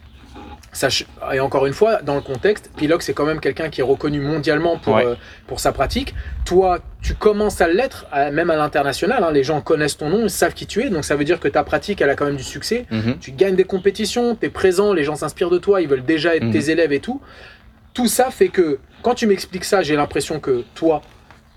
[0.72, 3.84] sach- et encore une fois, dans le contexte, Pilox c'est quand même quelqu'un qui est
[3.84, 5.06] reconnu mondialement pour, Ouais.
[5.06, 5.16] euh,
[5.48, 6.14] pour sa pratique.
[6.46, 9.24] Toi, tu commences à l'être, même à l'international.
[9.24, 10.90] hein, les gens connaissent ton nom, ils savent qui tu es.
[10.90, 12.86] Donc ça veut dire que ta pratique, elle a quand même du succès.
[13.22, 16.36] Tu gagnes des compétitions, tu es présent, les gens s'inspirent de toi, ils veulent déjà
[16.36, 16.52] être Mhm.
[16.52, 17.22] tes élèves et tout.
[17.94, 21.02] Tout ça fait que quand tu m'expliques ça, j'ai l'impression que toi,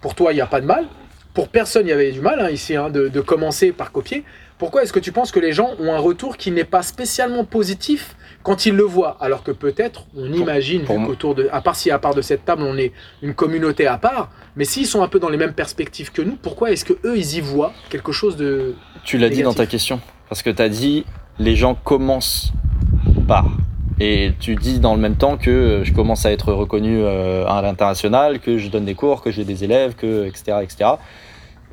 [0.03, 0.87] pour toi, il n'y a pas de mal.
[1.33, 4.25] Pour personne, il y avait du mal hein, ici hein, de, de commencer par copier.
[4.59, 7.45] Pourquoi est-ce que tu penses que les gens ont un retour qui n'est pas spécialement
[7.45, 9.17] positif quand ils le voient?
[9.21, 12.21] Alors que peut-être, on imagine, pour vu qu'autour de, à part si à part de
[12.21, 15.38] cette table, on est une communauté à part, mais s'ils sont un peu dans les
[15.38, 19.17] mêmes perspectives que nous, pourquoi est-ce que eux ils y voient quelque chose de Tu
[19.19, 20.01] l'as dit dans ta question.
[20.29, 21.07] Parce que tu as dit,
[21.38, 22.53] les gens commencent
[23.27, 23.47] par.
[24.05, 27.62] Et tu dis dans le même temps que je commence à être reconnu euh, à
[27.62, 30.59] l'international, que je donne des cours, que j'ai des élèves, que etc.
[30.61, 30.91] etc.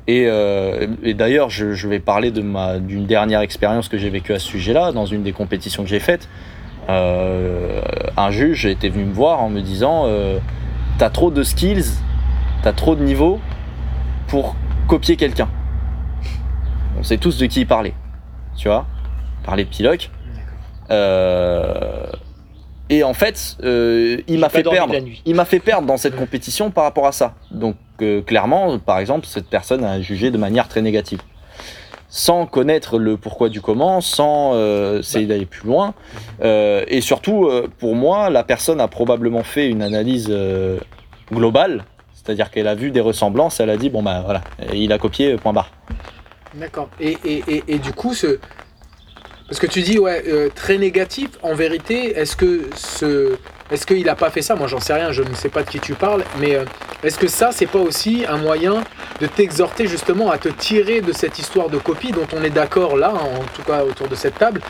[0.06, 4.32] Et, euh, et d'ailleurs, je, vais parler de ma d'une dernière expérience que j'ai vécue
[4.32, 6.28] à ce sujet-là, dans une des compétitions que j'ai faites.
[6.88, 7.82] Euh,
[8.16, 10.06] un juge était venu me voir en me disant
[10.98, 11.98] T'as trop de skills,
[12.62, 13.40] t'as trop de niveau
[14.28, 14.54] pour
[14.86, 15.48] copier quelqu'un.
[16.96, 17.94] On sait tous de qui il parlait.
[18.56, 18.86] Tu vois
[19.42, 20.10] parlait de Piloc.
[20.90, 22.06] Euh,
[22.88, 24.94] et en fait, euh, il m'a fait perdre.
[25.24, 27.34] Il m'a fait perdre dans cette compétition par rapport à ça.
[27.50, 31.20] Donc euh, clairement, par exemple, cette personne a jugé de manière très négative.
[32.08, 35.94] Sans connaître le pourquoi du comment, sans euh, essayer d'aller plus loin.
[36.42, 40.28] Euh, et surtout, euh, pour moi, la personne a probablement fait une analyse
[41.32, 41.84] globale.
[42.12, 44.42] C'est-à-dire qu'elle a vu des ressemblances, elle a dit, bon bah voilà,
[44.74, 45.70] il a copié, point barre.
[46.54, 46.88] D'accord.
[46.98, 48.40] Et, et, et, et du coup, ce...
[49.50, 53.36] parce que tu dis, ouais, euh, très négatif, en vérité, est-ce que ce...
[53.72, 54.56] Est-ce qu'il n'a pas fait ça?
[54.56, 56.64] Moi, j'en sais rien, je ne sais pas de qui tu parles, mais euh,
[57.04, 58.82] est-ce que ça, c'est pas aussi un moyen
[59.20, 62.96] de t'exhorter justement à te tirer de cette histoire de copie dont on est d'accord
[62.96, 64.60] là, en tout cas autour de cette table,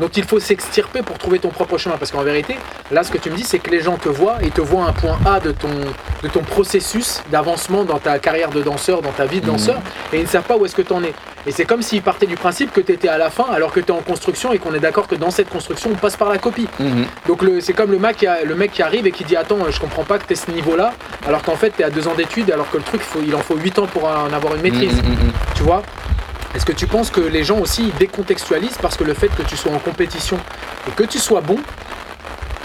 [0.00, 2.56] dont il faut s'extirper pour trouver ton propre chemin Parce qu'en vérité,
[2.90, 4.84] là, ce que tu me dis, c'est que les gens te voient et te voient
[4.84, 5.68] un point A de ton,
[6.22, 9.52] de ton processus d'avancement dans ta carrière de danseur, dans ta vie de Mhm.
[9.52, 9.80] danseur,
[10.12, 11.12] et ils ne savent pas où est-ce que tu en es.
[11.46, 13.78] Et c'est comme s'ils partaient du principe que tu étais à la fin alors que
[13.80, 16.28] tu es en construction et qu'on est d'accord que dans cette construction, on passe par
[16.28, 16.66] la copie.
[17.28, 19.36] Donc le- c'est comme le mec, qui a- le mec qui arrive et qui dit
[19.36, 20.92] Attends, je comprends pas que tu es ce niveau-là,
[21.26, 23.24] alors qu'en fait tu es à deux ans d'études, alors que le truc, il faut-
[23.24, 25.00] il en faut huit ans pour en avoir une maîtrise.
[25.02, 25.32] Mm, mm, mm, mm.
[25.54, 25.82] Tu vois?
[26.54, 29.42] Est-ce que tu penses que les gens aussi ils décontextualisent parce que le fait que
[29.42, 30.38] tu sois en compétition
[30.88, 31.56] et que tu sois bon,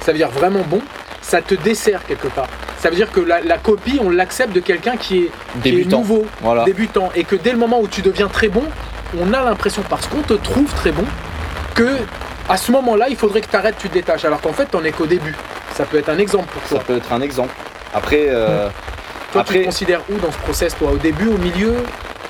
[0.02, 0.82] ça veut dire vraiment bon,
[1.22, 2.48] ça te dessert quelque part.
[2.80, 5.72] Ça veut dire que la, la copie, on l'accepte de quelqu'un qui est, qui est
[5.72, 6.00] Débutant.
[6.00, 6.64] nouveau, Voilà.
[6.64, 8.64] débutant, et que dès le moment où tu deviens très bon,
[9.20, 11.04] on a l'impression, parce qu'on te trouve très bon,
[11.76, 11.98] que
[12.50, 14.84] à ce moment-là, il faudrait que tu arrêtes, tu te détaches, alors qu'en fait, t'en
[14.84, 15.36] es qu'au début.
[15.76, 16.84] Ça peut être un exemple pour Ça toi.
[16.88, 17.54] peut être un exemple.
[17.94, 18.68] Après, euh,
[19.32, 20.92] Toi, tu te considères où dans ce process, toi?
[20.92, 21.76] Au début, au milieu?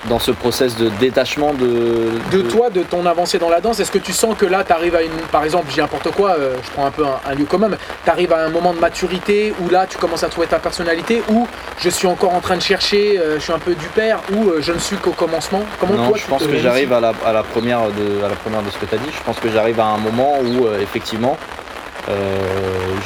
[0.09, 3.91] Dans ce process de détachement de, de toi, de ton avancée dans la danse, est-ce
[3.91, 5.11] que tu sens que là, tu arrives à une.
[5.31, 7.69] Par exemple, dis n'importe quoi, euh, je prends un peu un, un lieu commun,
[8.03, 11.21] tu arrives à un moment de maturité où là, tu commences à trouver ta personnalité,
[11.29, 11.47] ou
[11.79, 14.49] je suis encore en train de chercher, euh, je suis un peu du père, ou
[14.49, 15.61] euh, je ne suis qu'au commencement?
[15.79, 18.29] Comment Non, toi, je tu pense que j'arrive à la, à, la première de, à
[18.29, 19.09] la première de ce que tu as dit.
[19.15, 21.37] Je pense que j'arrive à un moment où, effectivement,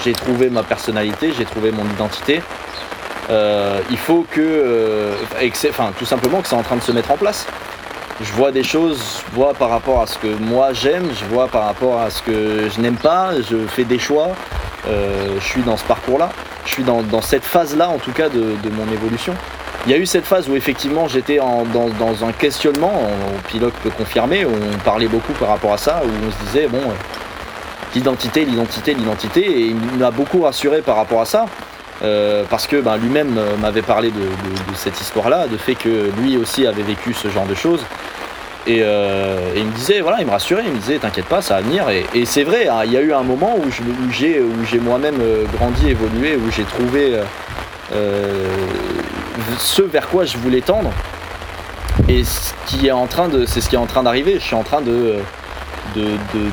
[0.03, 2.41] j'ai trouvé ma personnalité, j'ai trouvé mon identité.
[3.29, 5.15] Euh, il faut que, euh,
[5.69, 7.47] enfin, tout simplement que c'est en train de se mettre en place.
[8.21, 11.47] Je vois des choses, je vois par rapport à ce que moi j'aime, je vois
[11.47, 14.29] par rapport à ce que je n'aime pas, je fais des choix.
[14.88, 16.29] Euh, je suis dans ce parcours-là,
[16.65, 19.33] je suis dans, dans cette phase-là en tout cas de, de mon évolution.
[19.85, 21.65] Il y a eu cette phase où effectivement j'étais dans,
[21.99, 26.09] dans un questionnement, on- Pilote peut confirmer, on parlait beaucoup par rapport à ça, où
[26.27, 26.93] on se disait bon, euh,
[27.95, 31.45] l'identité, l'identité, l'identité, et il m'a beaucoup rassuré par rapport à ça.
[32.03, 34.21] Euh, parce que ben, lui-même euh, m'avait parlé de,
[34.75, 37.84] cette histoire-là, de fait que lui aussi avait vécu ce genre de choses.
[38.67, 41.41] Et, euh, et il me disait, voilà, il me rassurait, il me disait, t'inquiète pas,
[41.41, 41.86] ça va venir.
[41.89, 43.63] Et, c'est vrai, hein, il y a eu un moment où
[44.12, 45.19] j'ai où moi-même
[45.55, 47.19] grandi, évolué, où j'ai trouvé
[49.60, 50.91] ce vers quoi je voulais tendre.
[52.10, 53.05] Et c'est ce qui est en
[53.86, 54.36] train d'arriver.
[54.39, 55.15] Je suis en train de,
[55.95, 56.51] de, de-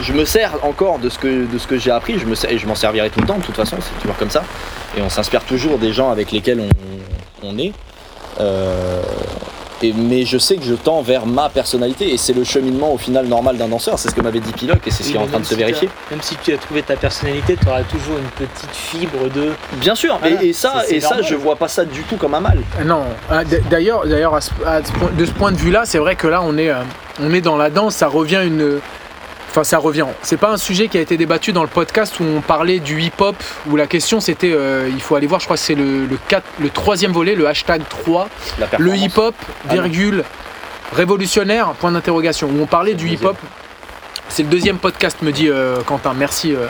[0.00, 2.18] je me sers encore de ce que, de ce que j'ai appris.
[2.18, 3.38] Je me sers- et je m'en servirai tout le temps.
[3.38, 4.42] De toute façon, c'est toujours comme ça.
[4.96, 6.60] Et on s'inspire toujours des gens avec lesquels
[7.42, 7.72] on, on est.
[8.40, 9.00] Euh,
[9.82, 12.98] et- mais je sais que je tends vers ma personnalité et c'est le cheminement au
[12.98, 13.98] final normal d'un danseur.
[13.98, 15.54] C'est ce que m'avait dit Piloc et c'est ce qui est en train de se
[15.54, 15.88] vérifier.
[16.10, 19.52] Même si tu as trouvé ta personnalité, tu auras toujours une petite fibre de.
[19.76, 20.16] Bien sûr.
[20.20, 21.26] Voilà, et, et ça, et ça, normal.
[21.28, 22.58] je vois pas ça du tout comme un mal.
[22.84, 25.82] Non, ah, d- d'ailleurs, d'ailleurs à ce- à ce point- de ce point de vue-là,
[25.84, 26.76] c'est vrai que là, on est, euh,
[27.20, 28.80] on est dans la danse, ça revient une.
[29.54, 30.06] Enfin, ça revient.
[30.22, 33.00] C'est pas un sujet qui a été débattu dans le podcast où on parlait du
[33.00, 33.36] hip-hop,
[33.68, 36.18] où la question c'était, euh, il faut aller voir, je crois que c'est le, le,
[36.28, 39.34] 4 le troisième volet, le hashtag 3, La le hip-hop,
[39.68, 40.24] Ah virgule,
[40.92, 43.36] révolutionnaire, point d'interrogation, où on parlait du hip-hop.
[44.28, 46.14] C'est le deuxième podcast, me dit euh, Quentin.
[46.16, 46.66] Merci euh,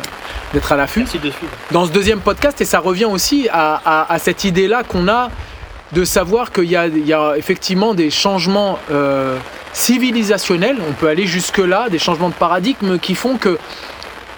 [0.53, 1.53] d'être à l'affût Merci de suivre.
[1.71, 5.31] dans ce deuxième podcast et ça revient aussi à, à- à cette idée-là qu'on a
[5.95, 9.39] de savoir qu'il y a, effectivement des changements euh,
[9.73, 13.59] civilisationnels, on peut aller jusque-là, des changements de paradigme qui font que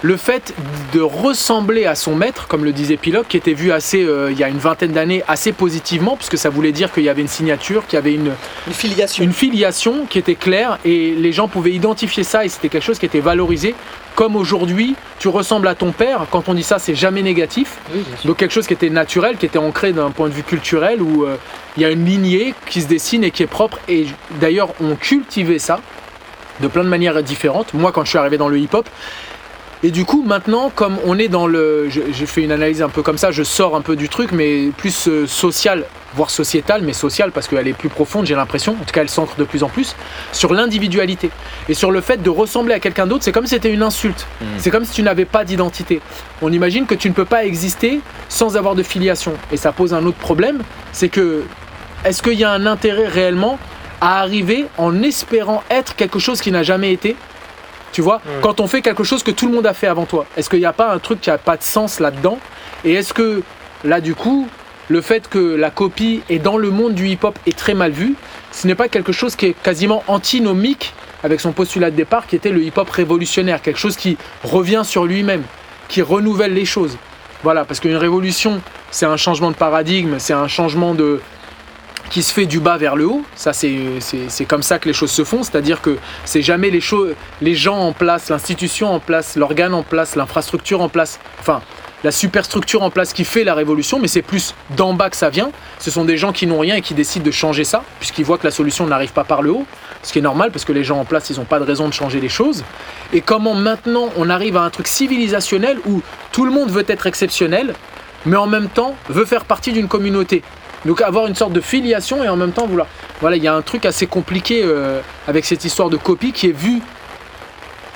[0.06, 0.54] le fait
[0.94, 4.38] de ressembler à son maître, comme le disait Pilote, qui était vu assez, euh, il
[4.38, 7.28] y a une vingtaine d'années assez positivement, puisque ça voulait dire qu'il y avait une
[7.28, 8.30] signature, qu'il y avait une,
[8.68, 9.24] Une filiation.
[9.24, 13.00] une filiation qui était claire et les gens pouvaient identifier ça et c'était quelque chose
[13.00, 13.74] qui était valorisé.
[14.14, 17.78] Comme aujourd'hui, tu ressembles à ton père, quand on dit ça, c'est jamais négatif.
[17.92, 18.04] Oui.
[18.24, 21.24] Donc quelque chose qui était naturel, qui était ancré d'un point de vue culturel, où
[21.24, 21.36] euh,
[21.76, 23.78] il y a une lignée qui se dessine et qui est propre.
[23.88, 24.06] Et
[24.40, 25.80] d'ailleurs, on cultivait ça
[26.60, 27.74] de plein de manières différentes.
[27.74, 28.88] Moi, quand je suis arrivé dans le hip-hop,
[29.82, 31.88] et du coup, maintenant, comme on est dans le.
[31.90, 34.70] J'ai fait une analyse un peu comme ça, je sors un peu du truc, mais
[34.76, 35.84] plus euh, social,
[36.14, 38.72] voire sociétal, mais social parce qu'elle est plus profonde, j'ai l'impression.
[38.72, 39.94] En tout cas, elle s'ancre de plus en plus
[40.32, 41.30] sur l'individualité.
[41.68, 44.26] Et sur le fait de ressembler à quelqu'un d'autre, c'est comme si c'était une insulte.
[44.40, 44.44] Mm.
[44.58, 46.00] C'est comme si tu n'avais pas d'identité.
[46.40, 49.34] On imagine que tu ne peux pas exister sans avoir de filiation.
[49.52, 50.62] Et ça pose un autre problème,
[50.92, 51.44] c'est que
[52.04, 53.58] est-ce qu'il y a un intérêt réellement
[54.00, 57.16] à arriver en espérant être quelque chose qui n'a jamais été
[57.92, 58.40] tu vois, Ouais.
[58.42, 60.58] quand on fait quelque chose que tout le monde a fait avant toi, est-ce qu'il
[60.58, 62.38] n'y a pas un truc qui n'a pas de sens là-dedans
[62.84, 63.42] Et est-ce que,
[63.84, 64.48] là, du coup,
[64.88, 68.14] le fait que la copie est dans le monde du hip-hop est très mal vu,
[68.52, 70.94] ce n'est pas quelque chose qui est quasiment antinomique
[71.24, 75.04] avec son postulat de départ qui était le hip-hop révolutionnaire, quelque chose qui revient sur
[75.06, 75.42] lui-même,
[75.88, 76.96] qui renouvelle les choses.
[77.42, 81.20] Voilà, parce qu'une révolution, c'est un changement de paradigme, c'est un changement de
[82.10, 83.22] qui se fait du bas vers le haut.
[83.34, 85.42] Ça, c'est comme ça que les choses se font.
[85.42, 89.82] C'est-à-dire que c'est jamais les, choses, les gens en place, l'institution en place, l'organe en
[89.82, 91.60] place, l'infrastructure en place, enfin,
[92.04, 95.30] la superstructure en place qui fait la révolution, mais c'est plus d'en bas que ça
[95.30, 95.50] vient.
[95.78, 98.38] Ce sont des gens qui n'ont rien et qui décident de changer ça, puisqu'ils voient
[98.38, 99.66] que la solution n'arrive pas par le haut.
[100.02, 101.88] Ce qui est normal, parce que les gens en place, ils n'ont pas de raison
[101.88, 102.64] de changer les choses.
[103.12, 107.06] Et comment maintenant on arrive à un truc civilisationnel où tout le monde veut être
[107.06, 107.74] exceptionnel,
[108.24, 110.42] mais en même temps veut faire partie d'une communauté?
[110.86, 112.86] Donc avoir une sorte de filiation et en même temps vouloir.
[113.20, 116.48] Voilà, il y a un truc assez compliqué euh, avec cette histoire de copie qui
[116.48, 116.80] est vue,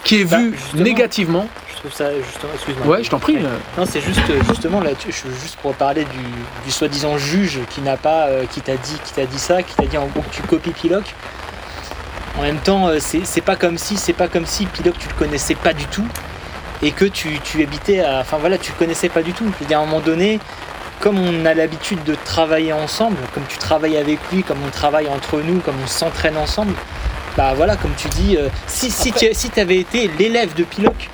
[0.04, 1.46] qui est Bah, vue négativement.
[1.72, 2.52] Je trouve ça justement.
[2.54, 2.86] Excuse-moi.
[2.86, 3.36] Ouais, je t'en prie.
[3.36, 3.42] Ouais.
[3.78, 6.18] Non, c'est juste justement là, je suis juste pour parler du,
[6.64, 9.74] du soi-disant juge qui n'a pas, euh, qui t'a dit, qui t'a dit ça, qui
[9.74, 11.04] t'a dit en gros que tu copies Piloc.
[12.38, 15.14] En même temps, euh, c'est pas comme si, c'est pas comme si Piloc tu le
[15.14, 16.06] connaissais pas du tout
[16.82, 19.44] et que tu, tu habitais, à, enfin voilà, tu le connaissais pas du tout.
[19.60, 20.38] Veux dire, à un moment donné,
[21.00, 25.08] comme on a l'habitude de travailler ensemble, comme tu travailles avec lui, comme on travaille
[25.08, 26.74] entre nous, comme on s'entraîne ensemble,
[27.36, 31.08] bah voilà, comme tu dis, euh, si, si tu si avais été l'élève de Piloc,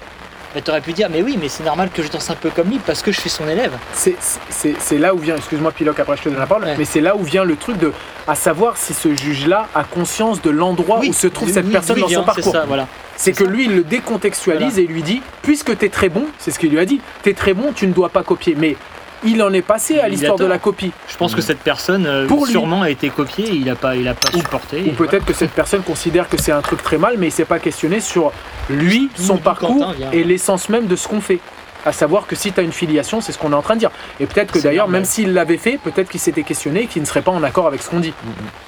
[0.55, 2.51] bah, tu aurais pu dire, mais oui, mais c'est normal que je danse un peu
[2.51, 3.73] comme lui parce que je suis son élève.
[3.93, 6.75] C'est- là où vient, excuse-moi Piloc, après je te donne la parole, Ouais.
[6.79, 7.93] mais c'est là où vient le truc de,
[8.27, 11.97] à savoir si ce juge-là a conscience de l'endroit où se trouve cette oui, personne
[11.97, 12.45] oui, dans son bien, parcours.
[12.45, 12.89] C'est ça, voilà.
[13.17, 16.51] C'est que lui, il le décontextualise et lui dit, puisque tu es très bon, c'est
[16.51, 18.55] ce qu'il lui a dit, tu es très bon, tu ne dois pas copier.
[18.59, 18.77] Mais
[19.25, 20.93] il en est passé à Il l'histoire de la copie.
[21.09, 22.53] Je pense que cette personne, euh, Pour lui.
[22.53, 24.85] sûrement, a été copiée, il a pas, il a pas supporté.
[24.89, 27.45] Ou peut-être que cette personne considère que c'est un truc très mal, mais il s'est
[27.45, 28.33] pas questionné sur
[28.71, 31.41] lui, son parcours Quentin et l'essence même de ce qu'on fait.
[31.85, 33.79] à savoir que si tu as une filiation, c'est ce qu'on est en train de
[33.81, 33.93] dire.
[34.19, 37.07] Et peut-être que d'ailleurs, même s'il l'avait fait, peut-être qu'il s'était questionné et qu'il ne
[37.07, 38.13] serait pas en accord avec ce qu'on dit.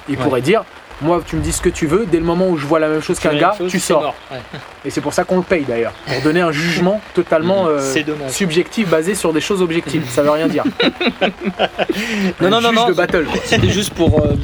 [0.09, 0.23] Il Ouais.
[0.23, 0.63] pourrait dire,
[1.01, 2.89] moi, tu me dis ce que tu veux, dès le moment où je vois la
[2.89, 4.03] même chose qu'un gars, chose, tu sors.
[4.03, 4.15] mort.
[4.33, 4.39] Ouais.
[4.85, 7.81] Et c'est pour ça qu'on le paye d'ailleurs, pour donner un jugement totalement euh,
[8.29, 10.05] subjectif basé sur des choses objectives.
[10.09, 10.65] Ça veut rien dire.
[12.41, 12.89] Non, non, non, non.
[12.89, 13.25] de battle.
[13.25, 13.41] quoi.
[13.45, 14.21] C'était juste pour.
[14.21, 14.35] euh,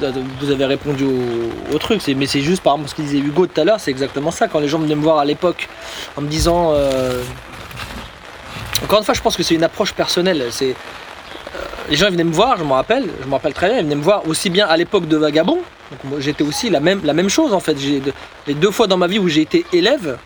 [0.00, 3.18] vous, vous avez répondu au, au truc, mais c'est juste par exemple ce qu'il disait
[3.18, 4.46] Hugo tout à l'heure, c'est exactement ça.
[4.48, 5.68] Quand les gens venaient me voir à l'époque
[6.16, 6.72] en me disant.
[6.74, 7.20] euh,
[8.84, 10.44] Encore une fois, je pense que c'est une approche personnelle.
[10.50, 10.74] C'est.
[11.90, 13.84] Les gens ils venaient me voir, je me rappelle, je me rappelle très bien, ils
[13.84, 15.58] venaient me voir aussi bien à l'époque de Vagabond.
[16.04, 17.78] Donc j'étais aussi la même, la même chose en fait.
[17.78, 18.02] J'ai
[18.46, 20.18] les deux fois dans ma vie où j'ai été élève,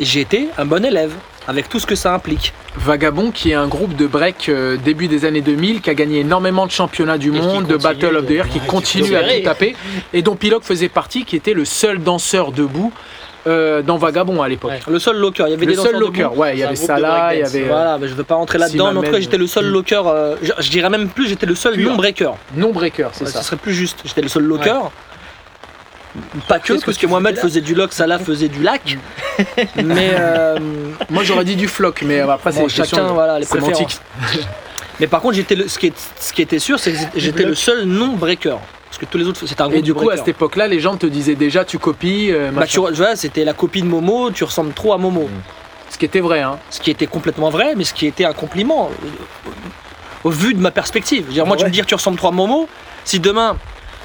[0.00, 1.12] j'ai été un bon élève,
[1.46, 2.52] avec tout ce que ça implique.
[2.76, 6.20] Vagabond, qui est un groupe de break euh, début des années 2000, qui a gagné
[6.20, 9.22] énormément de championnats du monde, de Battle of the de- qui ouais, continue qui à
[9.22, 9.74] tout taper,
[10.12, 12.92] et dont Piloc faisait partie, qui était le seul danseur debout
[13.48, 14.70] euh, dans Vagabond à l'époque.
[14.70, 14.80] Ouais.
[14.92, 17.34] Le seul locker, il y avait Le des seul locker, ouais, il y avait Salah,
[17.34, 19.20] il y avait euh, Voilà, mais je veux pas rentrer là-dedans, mais en tout cas
[19.20, 22.32] j'étais le seul locker, euh, je, je dirais même plus j'étais le seul non-breaker.
[22.54, 23.40] non-breaker, c'est Ouais, ça.
[23.40, 24.78] Ce serait plus juste, j'étais le seul locker.
[26.48, 28.98] Pas que, parce que Mohamed faisait du lock, Salah faisait du lac.
[29.76, 30.58] mais euh,
[31.10, 34.00] Moi j'aurais dit du floc, mais après c'est bon, chacun, de voilà, les préférences.
[35.00, 37.44] Mais par contre, j'étais le- ce, qui est- ce qui était sûr, c'est que j'étais
[37.44, 38.56] le seul non-breaker.
[38.88, 40.80] Parce que tous les autres, c'était un groupe Et du coup, à cette époque-là, les
[40.80, 44.30] gens te disaient déjà tu copies, euh, Bah, tu vois, c'était la copie de Momo,
[44.30, 45.28] tu ressembles trop à Momo.
[45.90, 46.40] ce qui était vrai.
[46.42, 46.58] Hein.
[46.70, 49.50] Ce qui était complètement vrai, mais ce qui était un compliment euh,
[50.24, 51.22] au vu de ma perspective.
[51.22, 51.68] Je veux dire, moi, tu Ouais.
[51.68, 52.68] me dis que tu ressembles trop à Momo.
[53.04, 53.56] Si demain,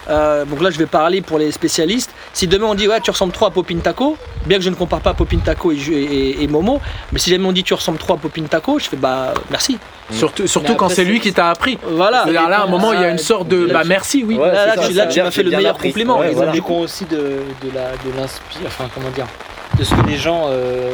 [0.10, 2.12] euh, donc là, je vais parler pour les spécialistes.
[2.34, 4.76] Si demain on dit ouais, tu ressembles trop à Popin Taco, bien que je ne
[4.76, 6.80] compare pas Popin Taco et- et Momo,
[7.12, 9.78] mais si jamais on dit tu ressembles trop à Popin Taco, je fais bah merci.
[10.12, 11.78] Surtout, surtout quand c'est lui qui t'a appris.
[11.84, 12.26] Voilà.
[12.26, 14.36] Là, à un moment, il y a une sorte de bah merci, oui.
[14.38, 15.90] Ouais, là, tu, m'as fait le meilleur appris.
[15.90, 16.20] compliment.
[16.20, 16.52] Ouais, Et voilà.
[16.52, 19.26] donc, Ça du coup, aussi de, de la de l'inspire, enfin comment dire,
[19.78, 20.92] de ce que les gens euh,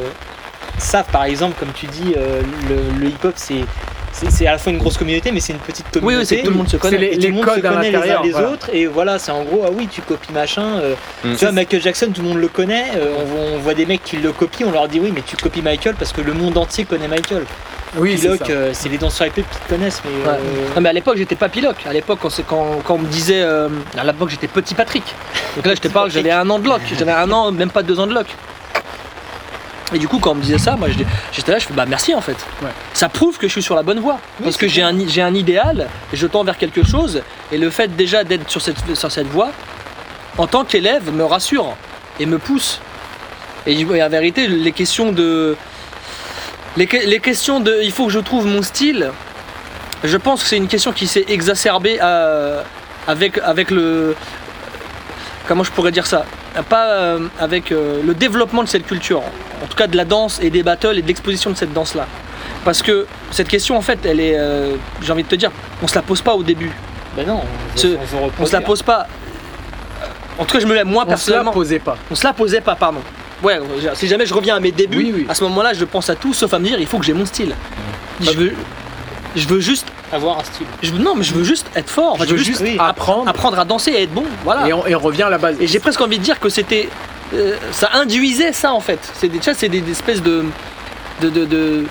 [0.77, 1.05] savent.
[1.11, 3.65] Par exemple, comme tu dis, euh, le, le hip-hop c'est
[4.29, 6.17] c'est à la fois une grosse communauté, mais c'est une petite communauté.
[6.19, 6.97] oui, c'est tout le monde se connaît.
[6.97, 8.49] les, Et tout les le monde codes se connaît les uns les voilà.
[8.49, 11.35] autres et voilà c'est en gros ah oui tu copies machin euh, Mm.
[11.35, 13.85] tu vois Michael Jackson tout le monde le connaît euh, on, voit- on voit des
[13.85, 16.33] mecs qui le copient on leur dit oui mais tu copies Michael parce que le
[16.33, 17.43] monde entier connaît Michael
[17.97, 20.37] Oui, c'est Piloc euh, c'est les danseurs hip-hop qui te connaissent mais Ouais.
[20.75, 21.75] Non, mais à l'époque j'étais pas pilote.
[21.87, 25.03] À l'époque quand, c'est- quand, quand on me disait, à l'époque j'étais petit Patrick.
[25.55, 27.81] Donc là je te parle, j'avais un an de lock, j'avais un an, même pas
[27.83, 28.27] deux ans de lock.
[29.93, 30.87] Et du coup quand on me disait ça, moi
[31.31, 32.37] j'étais là, je fais bah merci en fait.
[32.61, 32.69] Ouais.
[32.93, 34.19] Ça prouve que je suis sur la bonne voie.
[34.43, 37.21] parce que j'ai un, j'ai un idéal, et je tends vers quelque chose,
[37.51, 39.51] et le fait déjà d'être sur cette, sur cette voie,
[40.37, 41.75] en tant qu'élève, me rassure
[42.19, 42.79] et me pousse.
[43.65, 45.57] Et et en vérité, les questions de.
[46.77, 47.79] Les, les questions de.
[47.83, 49.11] Il faut que je trouve mon style.
[50.03, 52.63] Je pense que c'est une question qui s'est exacerbée euh,
[53.07, 54.15] avec, avec le.
[55.47, 56.25] Comment je pourrais dire ça?
[56.69, 59.23] Pas euh, avec euh, le développement de cette culture.
[59.63, 62.05] En tout cas de la danse et des battles et de l'exposition de cette danse-là.
[62.65, 64.37] Parce que cette question, en fait, elle est.
[64.37, 65.51] euh, J'ai envie de te dire,
[65.81, 66.71] on se la pose pas au début.
[67.15, 69.07] bah non on, on On se la pose pas.
[70.37, 71.51] En tout cas, je me lève moi On se la personnellement.
[71.51, 71.97] posait pas.
[72.09, 72.99] On se la posait pas, pardon.
[73.43, 73.59] Ouais,
[73.93, 75.25] si jamais je reviens à mes débuts, Oui, oui.
[75.29, 77.13] à ce moment-là, je pense à tout sauf à me dire il faut que j'ai
[77.13, 77.55] mon style.
[78.21, 78.53] Je veux,
[79.35, 82.17] je veux juste, avoir un style je non, mais je veux juste être fort.
[82.19, 83.29] Je veux juste oui, apprendre.
[83.29, 84.25] apprendre à danser et être bon.
[84.43, 84.67] Voilà.
[84.67, 85.55] Et on, et on revient à la base.
[85.61, 86.89] Et j'ai presque envie de dire que c'était,
[87.33, 88.99] euh, ça induisait ça en fait.
[89.13, 90.45] C'est des, c'est des, des espèces de,
[91.21, 91.85] de, de, de-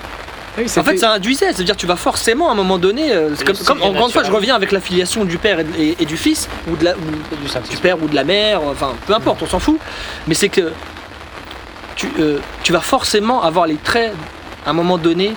[0.56, 1.52] Oui, en fait, ça induisait.
[1.52, 4.54] C'est-à-dire, tu vas forcément à un moment donné, euh, comme, encore une fois, je reviens
[4.56, 7.76] avec l'affiliation du père et, de- et- et du fils ou de la, ou- du
[7.76, 9.78] père ou de la mère, enfin peu importe, on s'en fout.
[10.26, 10.72] Mais c'est que
[11.96, 14.12] tu, euh, tu vas forcément avoir les traits
[14.66, 15.34] à un moment donné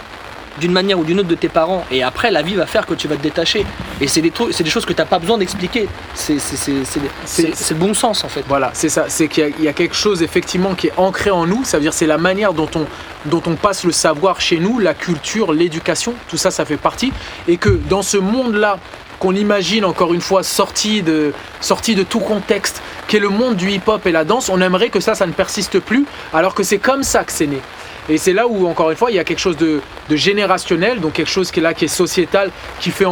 [0.60, 2.94] d'une manière ou d'une autre de tes parents et après la vie va faire que
[2.94, 3.66] tu vas te détacher
[4.02, 7.76] et c'est des trucs c'est des choses que tu n'as pas besoin d'expliquer c'est le
[7.76, 9.06] bon sens en fait Voilà, c'est ça.
[9.08, 11.64] C'est qu'il y, y a quelque chose effectivement qui est ancré en nous.
[11.64, 12.86] Ça veut dire c'est la manière dont on,
[13.26, 16.14] dont on passe le savoir chez nous, la culture, l'éducation.
[16.28, 17.14] Tout ça, ça fait partie.
[17.48, 18.80] Et que dans ce monde-là
[19.20, 23.56] qu'on imagine encore une fois sorti de, sorti de tout contexte, qui est le monde
[23.56, 26.64] du hip-hop et la danse, on aimerait que ça, ça ne persiste plus, alors que
[26.64, 27.62] c'est comme ça que c'est né.
[28.10, 31.14] Et c'est là où, encore une fois, il y a quelque chose de, générationnel, donc
[31.14, 33.06] quelque chose qui est là, qui est sociétal, qui, fait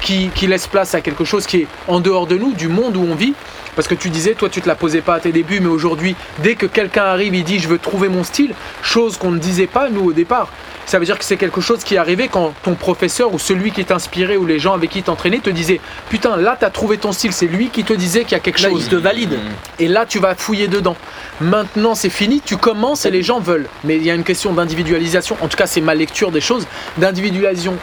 [0.00, 3.02] qui laisse place à quelque chose qui est en dehors de nous, du monde où
[3.02, 3.34] on vit.
[3.76, 6.16] Parce que tu disais, toi, tu te la posais pas à tes débuts, mais aujourd'hui,
[6.42, 9.66] dès que quelqu'un arrive, il dit, je veux trouver mon style, chose qu'on ne disait
[9.66, 10.48] pas, nous, au départ.
[10.90, 13.70] Ça veut dire que c'est quelque chose qui est arrivé quand ton professeur ou celui
[13.70, 17.12] qui t'inspirait ou les gens avec qui t'entraînais te disaient Putain, là, t'as trouvé ton
[17.12, 17.32] style.
[17.32, 18.82] C'est lui qui te disait qu'il y a quelque Là, chose.
[18.86, 19.38] il te valide.
[19.78, 20.96] Et là, tu vas fouiller dedans.
[21.40, 23.68] Maintenant, c'est fini, tu commences et les gens veulent.
[23.84, 25.36] Mais il y a une question d'individualisation.
[25.40, 26.66] En tout cas, c'est ma lecture des choses.
[26.98, 27.76] D'individualisation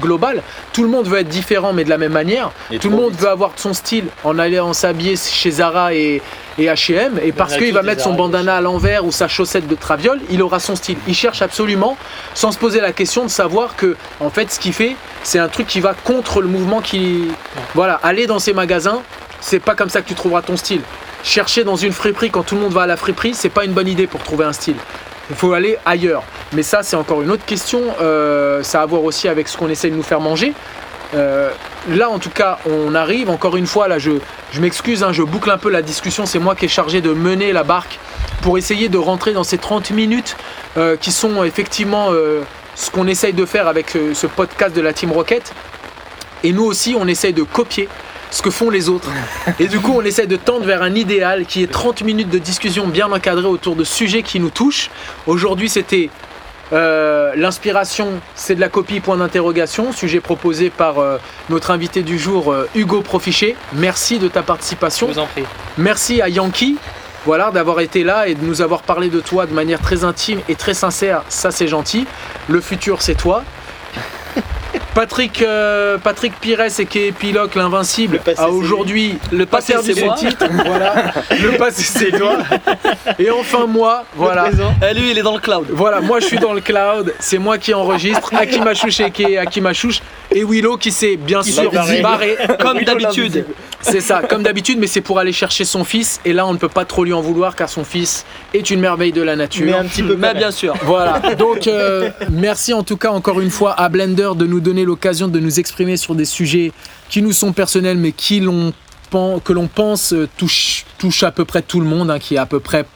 [0.00, 0.42] globale.
[0.72, 2.50] Tout le monde veut être différent, mais de la même manière.
[2.72, 3.20] Et Tout le monde vite.
[3.20, 6.20] veut avoir son style en allant s'habiller chez Zara et,
[6.58, 7.20] et H&M.
[7.22, 10.42] Et parce qu'il va mettre son bandana à l'envers ou sa chaussette de traviole, il
[10.42, 10.98] aura son style.
[11.06, 11.96] Il cherche absolument,
[12.34, 15.48] sans se poser la question de savoir que, en fait, ce qu'il fait, c'est un
[15.48, 17.28] truc qui va contre le mouvement qui.
[17.74, 19.02] Voilà, aller dans ces magasins,
[19.40, 20.82] c'est pas comme ça que tu trouveras ton style.
[21.24, 23.72] Chercher dans une friperie quand tout le monde va à la friperie, c'est pas une
[23.72, 24.76] bonne idée pour trouver un style.
[25.30, 26.24] Il faut aller ailleurs.
[26.52, 27.80] Mais ça, c'est encore une autre question.
[28.00, 30.52] Euh, ça a à voir aussi avec ce qu'on essaie de nous faire manger.
[31.14, 31.50] Euh,
[31.88, 33.30] là, en tout cas, on arrive.
[33.30, 34.12] Encore une fois, là, je,
[34.52, 36.26] je m'excuse, hein, je boucle un peu la discussion.
[36.26, 37.98] C'est moi qui ai chargé de mener la barque
[38.40, 40.36] pour essayer de rentrer dans ces 30 minutes
[40.76, 42.42] euh, qui sont effectivement euh,
[42.74, 45.52] ce qu'on essaye de faire avec ce podcast de la Team Rocket.
[46.44, 47.88] Et nous aussi, on essaye de copier
[48.32, 49.10] ce que font les autres.
[49.60, 52.38] Et du coup, on essaie de tendre vers un idéal qui est 30 minutes de
[52.38, 54.90] discussion bien encadrée autour de sujets qui nous touchent.
[55.26, 56.10] Aujourd'hui, c'était
[56.72, 61.18] euh, l'inspiration, c'est de la copie, point d'interrogation, sujet proposé par euh,
[61.50, 63.56] notre invité du jour, euh, Hugo Profichet.
[63.74, 65.08] Merci de ta participation.
[65.08, 65.44] Je vous en prie.
[65.76, 66.76] Merci à Yankee
[67.24, 70.40] voilà, d'avoir été là et de nous avoir parlé de toi de manière très intime
[70.48, 71.22] et très sincère.
[71.28, 72.06] Ça, c'est gentil.
[72.48, 73.44] Le futur, c'est toi.
[74.94, 79.94] Patrick, euh, Patrick Pires et qui est Piloc, l'invincible, a aujourd'hui Le pas passé, c'est
[79.94, 80.16] ses moi.
[80.66, 81.12] voilà.
[81.30, 82.38] Le passé, c'est toi.
[83.18, 84.50] Et enfin, moi, voilà.
[84.82, 85.66] Eh, lui, il est dans le cloud.
[85.70, 89.38] Voilà, moi je suis dans le cloud, c'est moi qui enregistre, Akimachouche et qui est
[89.38, 91.70] Akimachouche, et Willow qui s'est bien sûr
[92.02, 92.36] barré.
[92.60, 93.46] Comme d'habitude.
[93.80, 96.58] C'est ça, comme d'habitude, mais c'est pour aller chercher son fils, et là on ne
[96.58, 98.24] peut pas trop lui en vouloir car son fils
[98.54, 99.66] est une merveille de la nature.
[99.66, 100.14] Mais un petit peu.
[100.16, 100.74] Mais bien sûr.
[100.84, 104.81] Voilà, donc euh, merci en tout cas encore une fois à Blender de nous donner
[104.84, 106.72] l'occasion de nous exprimer sur des sujets
[107.08, 108.72] qui nous sont personnels mais qui l'on
[109.44, 112.38] que l'on pense euh, touche, touche à peu près tout le monde, hein, qui est
[112.38, 112.86] à peu près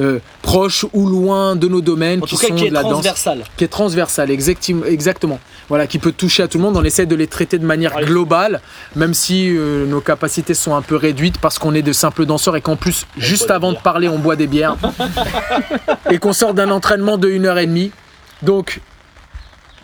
[0.00, 2.70] euh, proche ou loin de nos domaines, En qui tout cas, sont qui de est
[2.70, 3.44] la danse, transversal.
[3.56, 5.38] qui est transversale, exacti- exactement.
[5.68, 6.76] Voilà, qui peut toucher à tout le monde.
[6.76, 8.60] On essaie de les traiter de manière globale,
[8.96, 12.56] même si euh, nos capacités sont un peu réduites parce qu'on est de simples danseurs
[12.56, 14.74] et qu'en plus, juste avant de parler, on boit des bières
[16.10, 17.92] et qu'on sort d'un entraînement de 1 heure et demie.
[18.42, 18.80] Donc,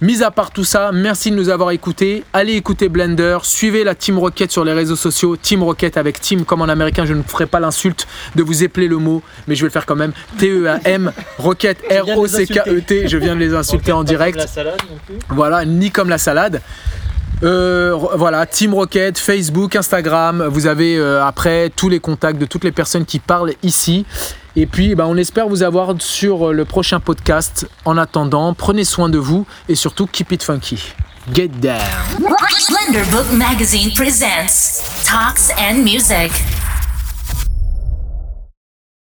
[0.02, 2.24] mis à part tout ça, merci de nous avoir écoutés.
[2.32, 5.36] Allez écouter Blender, suivez la Team Rocket sur les réseaux sociaux.
[5.36, 8.88] Team Rocket avec Team comme en américain, je ne ferai pas l'insulte de vous épeler
[8.88, 10.12] le mot, mais je vais le faire quand même.
[10.38, 13.08] T-E-A-M, Rocket, R-O-C-K-E-T.
[13.08, 14.36] Je viens de les insulter en direct.
[14.36, 15.16] La salade non plus.
[15.30, 16.60] Voilà, ni comme la salade.
[17.44, 20.46] Euh, voilà, Team Rocket, Facebook, Instagram.
[20.48, 24.04] Vous avez euh, après tous les contacts de toutes les personnes qui parlent ici.
[24.54, 27.66] Et puis, bah, on espère vous avoir sur euh, le prochain podcast.
[27.84, 30.92] En attendant, prenez soin de vous et surtout, keep it funky.
[31.32, 31.78] Get down.